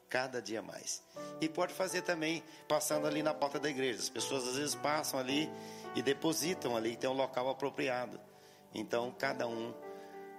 cada 0.09 0.41
dia 0.41 0.63
mais. 0.63 1.03
E 1.41 1.49
pode 1.49 1.75
fazer 1.75 2.03
também 2.03 2.43
passando 2.67 3.07
ali 3.07 3.23
na 3.23 3.35
porta 3.35 3.59
da 3.59 3.69
igreja. 3.69 3.99
As 3.99 4.09
pessoas 4.09 4.47
às 4.49 4.57
vezes 4.57 4.75
passam 4.75 5.19
ali 5.19 5.51
e 5.95 6.03
depositam 6.03 6.77
ali, 6.77 6.97
tem 6.97 7.09
um 7.09 7.15
local 7.15 7.49
apropriado. 7.49 8.21
Então, 8.75 9.15
cada 9.19 9.47
um 9.47 9.75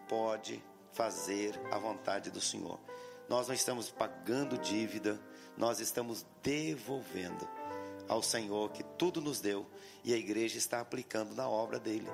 pode 0.07 0.63
fazer 0.93 1.59
a 1.71 1.77
vontade 1.77 2.31
do 2.31 2.41
Senhor. 2.41 2.79
Nós 3.27 3.47
não 3.47 3.53
estamos 3.53 3.91
pagando 3.91 4.57
dívida, 4.57 5.19
nós 5.55 5.79
estamos 5.79 6.25
devolvendo 6.41 7.47
ao 8.07 8.23
Senhor 8.23 8.71
que 8.71 8.83
tudo 8.97 9.21
nos 9.21 9.39
deu 9.39 9.67
e 10.03 10.13
a 10.13 10.17
igreja 10.17 10.57
está 10.57 10.79
aplicando 10.79 11.35
na 11.35 11.47
obra 11.47 11.79
dele, 11.79 12.09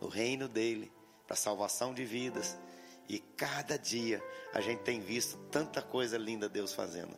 no 0.00 0.08
reino 0.08 0.48
dele, 0.48 0.90
para 1.26 1.36
salvação 1.36 1.92
de 1.92 2.04
vidas. 2.04 2.56
E 3.08 3.18
cada 3.18 3.78
dia 3.78 4.22
a 4.52 4.60
gente 4.60 4.80
tem 4.80 5.00
visto 5.00 5.38
tanta 5.50 5.80
coisa 5.80 6.18
linda 6.18 6.48
Deus 6.48 6.74
fazendo. 6.74 7.16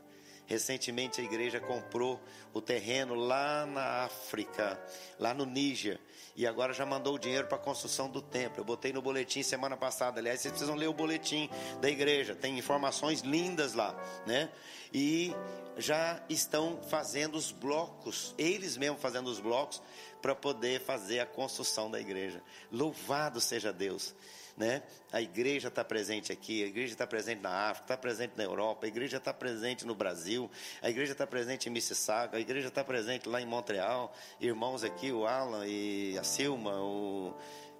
Recentemente 0.50 1.20
a 1.20 1.24
igreja 1.24 1.60
comprou 1.60 2.20
o 2.52 2.60
terreno 2.60 3.14
lá 3.14 3.64
na 3.66 4.04
África, 4.04 4.82
lá 5.16 5.32
no 5.32 5.46
Níger, 5.46 6.00
e 6.34 6.44
agora 6.44 6.72
já 6.72 6.84
mandou 6.84 7.14
o 7.14 7.18
dinheiro 7.20 7.46
para 7.46 7.56
a 7.56 7.60
construção 7.60 8.10
do 8.10 8.20
templo. 8.20 8.60
Eu 8.60 8.64
botei 8.64 8.92
no 8.92 9.00
boletim 9.00 9.44
semana 9.44 9.76
passada. 9.76 10.18
Aliás, 10.18 10.40
vocês 10.40 10.50
precisam 10.50 10.74
ler 10.74 10.88
o 10.88 10.92
boletim 10.92 11.48
da 11.80 11.88
igreja, 11.88 12.34
tem 12.34 12.58
informações 12.58 13.20
lindas 13.20 13.74
lá, 13.74 13.94
né? 14.26 14.50
E 14.92 15.32
já 15.78 16.20
estão 16.28 16.82
fazendo 16.82 17.36
os 17.36 17.52
blocos, 17.52 18.34
eles 18.36 18.76
mesmos 18.76 19.00
fazendo 19.00 19.28
os 19.28 19.38
blocos 19.38 19.80
para 20.20 20.34
poder 20.34 20.80
fazer 20.80 21.20
a 21.20 21.26
construção 21.26 21.88
da 21.88 22.00
igreja. 22.00 22.42
Louvado 22.72 23.40
seja 23.40 23.72
Deus 23.72 24.16
né? 24.60 24.82
A 25.10 25.22
igreja 25.22 25.68
está 25.68 25.82
presente 25.82 26.30
aqui, 26.30 26.62
a 26.62 26.66
igreja 26.66 26.92
está 26.92 27.06
presente 27.06 27.40
na 27.40 27.70
África, 27.70 27.86
está 27.86 27.96
presente 27.96 28.34
na 28.36 28.44
Europa, 28.44 28.84
a 28.84 28.88
igreja 28.88 29.16
está 29.16 29.32
presente 29.32 29.86
no 29.86 29.94
Brasil, 29.94 30.50
a 30.82 30.90
igreja 30.90 31.12
está 31.12 31.26
presente 31.26 31.68
em 31.68 31.72
Mississauga, 31.72 32.36
a 32.36 32.40
igreja 32.40 32.68
está 32.68 32.84
presente 32.84 33.26
lá 33.26 33.40
em 33.40 33.46
Montreal. 33.46 34.14
Irmãos 34.38 34.84
aqui, 34.84 35.10
o 35.10 35.26
Alan 35.26 35.66
e 35.66 36.16
a 36.18 36.22
Silma, 36.22 36.78
o 36.78 37.34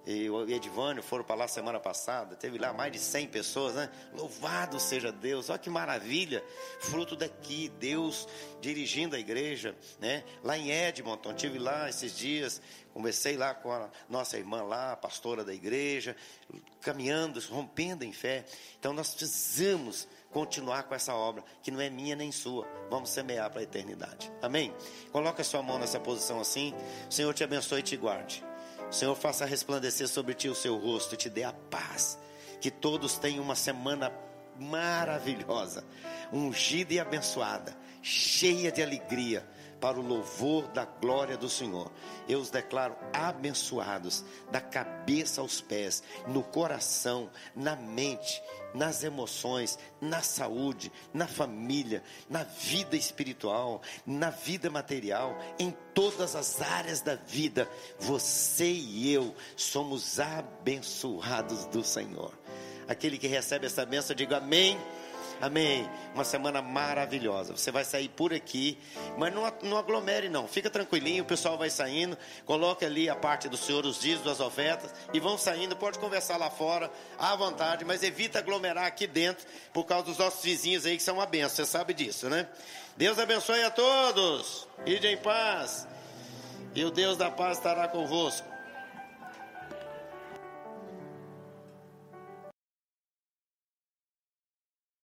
e 0.05 0.29
o 0.29 0.49
Edvânio 0.49 1.03
foram 1.03 1.23
para 1.23 1.35
lá 1.35 1.47
semana 1.47 1.79
passada, 1.79 2.35
teve 2.35 2.57
lá 2.57 2.73
mais 2.73 2.91
de 2.91 2.97
100 2.97 3.27
pessoas, 3.27 3.75
né? 3.75 3.89
Louvado 4.13 4.79
seja 4.79 5.11
Deus, 5.11 5.49
olha 5.49 5.59
que 5.59 5.69
maravilha, 5.69 6.43
fruto 6.79 7.15
daqui, 7.15 7.69
Deus 7.79 8.27
dirigindo 8.59 9.15
a 9.15 9.19
igreja, 9.19 9.75
né? 9.99 10.23
Lá 10.43 10.57
em 10.57 10.71
Edmonton, 10.71 11.33
tive 11.33 11.59
lá 11.59 11.87
esses 11.87 12.17
dias, 12.17 12.61
conversei 12.93 13.37
lá 13.37 13.53
com 13.53 13.71
a 13.71 13.89
nossa 14.09 14.37
irmã 14.37 14.63
lá, 14.63 14.95
pastora 14.95 15.43
da 15.43 15.53
igreja, 15.53 16.15
caminhando, 16.81 17.39
rompendo 17.51 18.03
em 18.03 18.11
fé. 18.11 18.43
Então 18.79 18.93
nós 18.93 19.13
precisamos 19.13 20.07
continuar 20.31 20.83
com 20.83 20.95
essa 20.95 21.13
obra, 21.13 21.43
que 21.61 21.69
não 21.69 21.79
é 21.79 21.91
minha 21.91 22.15
nem 22.15 22.31
sua. 22.31 22.67
Vamos 22.89 23.11
semear 23.11 23.51
para 23.51 23.59
a 23.59 23.63
eternidade. 23.63 24.31
Amém? 24.41 24.73
Coloca 25.11 25.41
a 25.41 25.45
sua 25.45 25.61
mão 25.61 25.77
nessa 25.77 25.99
posição 25.99 26.39
assim. 26.39 26.73
O 27.07 27.13
Senhor 27.13 27.33
te 27.33 27.43
abençoe 27.43 27.81
e 27.81 27.83
te 27.83 27.97
guarde. 27.97 28.50
Senhor 28.91 29.15
faça 29.15 29.45
resplandecer 29.45 30.07
sobre 30.07 30.33
ti 30.33 30.49
o 30.49 30.55
seu 30.55 30.77
rosto 30.77 31.15
e 31.15 31.17
te 31.17 31.29
dê 31.29 31.43
a 31.43 31.53
paz. 31.53 32.19
Que 32.59 32.69
todos 32.69 33.17
tenham 33.17 33.43
uma 33.43 33.55
semana 33.55 34.11
maravilhosa, 34.59 35.83
ungida 36.31 36.93
e 36.93 36.99
abençoada, 36.99 37.75
cheia 38.01 38.71
de 38.71 38.83
alegria, 38.83 39.47
para 39.81 39.99
o 39.99 40.07
louvor 40.07 40.67
da 40.67 40.85
glória 40.85 41.35
do 41.35 41.49
Senhor. 41.49 41.91
Eu 42.29 42.39
os 42.39 42.51
declaro 42.51 42.95
abençoados, 43.11 44.23
da 44.51 44.61
cabeça 44.61 45.41
aos 45.41 45.59
pés, 45.59 46.03
no 46.27 46.43
coração, 46.43 47.29
na 47.55 47.75
mente 47.75 48.41
nas 48.73 49.03
emoções, 49.03 49.77
na 49.99 50.21
saúde, 50.21 50.91
na 51.13 51.27
família, 51.27 52.01
na 52.29 52.43
vida 52.43 52.95
espiritual, 52.95 53.81
na 54.05 54.29
vida 54.29 54.69
material, 54.69 55.37
em 55.59 55.75
todas 55.93 56.35
as 56.35 56.61
áreas 56.61 57.01
da 57.01 57.15
vida. 57.15 57.69
Você 57.99 58.71
e 58.71 59.13
eu 59.13 59.35
somos 59.55 60.19
abençoados 60.19 61.65
do 61.65 61.83
Senhor. 61.83 62.33
Aquele 62.87 63.17
que 63.17 63.27
recebe 63.27 63.65
essa 63.65 63.85
bênção, 63.85 64.15
diga 64.15 64.37
amém. 64.37 64.77
Amém. 65.41 65.89
Uma 66.13 66.23
semana 66.23 66.61
maravilhosa. 66.61 67.57
Você 67.57 67.71
vai 67.71 67.83
sair 67.83 68.09
por 68.09 68.31
aqui, 68.31 68.77
mas 69.17 69.33
não, 69.33 69.75
aglomere 69.75 70.29
não. 70.29 70.47
Fica 70.47 70.69
tranquilinho, 70.69 71.23
o 71.23 71.25
pessoal 71.25 71.57
vai 71.57 71.69
saindo. 71.69 72.15
Coloque 72.45 72.85
ali 72.85 73.09
a 73.09 73.15
parte 73.15 73.49
do 73.49 73.57
Senhor, 73.57 73.83
os 73.85 73.99
dízimos, 73.99 74.25
das 74.25 74.39
ofertas 74.39 74.93
e 75.11 75.19
vão 75.19 75.37
saindo. 75.37 75.75
Pode 75.75 75.97
conversar 75.97 76.37
lá 76.37 76.51
fora, 76.51 76.91
à 77.17 77.35
vontade, 77.35 77.83
mas 77.83 78.03
evita 78.03 78.37
aglomerar 78.37 78.85
aqui 78.85 79.07
dentro 79.07 79.45
por 79.73 79.85
causa 79.85 80.05
dos 80.05 80.17
nossos 80.19 80.43
vizinhos 80.43 80.85
aí 80.85 80.95
que 80.95 81.03
são 81.03 81.15
uma 81.15 81.25
benção. 81.25 81.65
Você 81.65 81.65
sabe 81.65 81.93
disso, 81.93 82.29
né? 82.29 82.47
Deus 82.95 83.17
abençoe 83.17 83.63
a 83.63 83.71
todos. 83.71 84.67
Ide 84.85 85.07
em 85.07 85.17
paz. 85.17 85.87
E 86.75 86.85
o 86.85 86.91
Deus 86.91 87.17
da 87.17 87.31
paz 87.31 87.57
estará 87.57 87.87
convosco. 87.87 88.50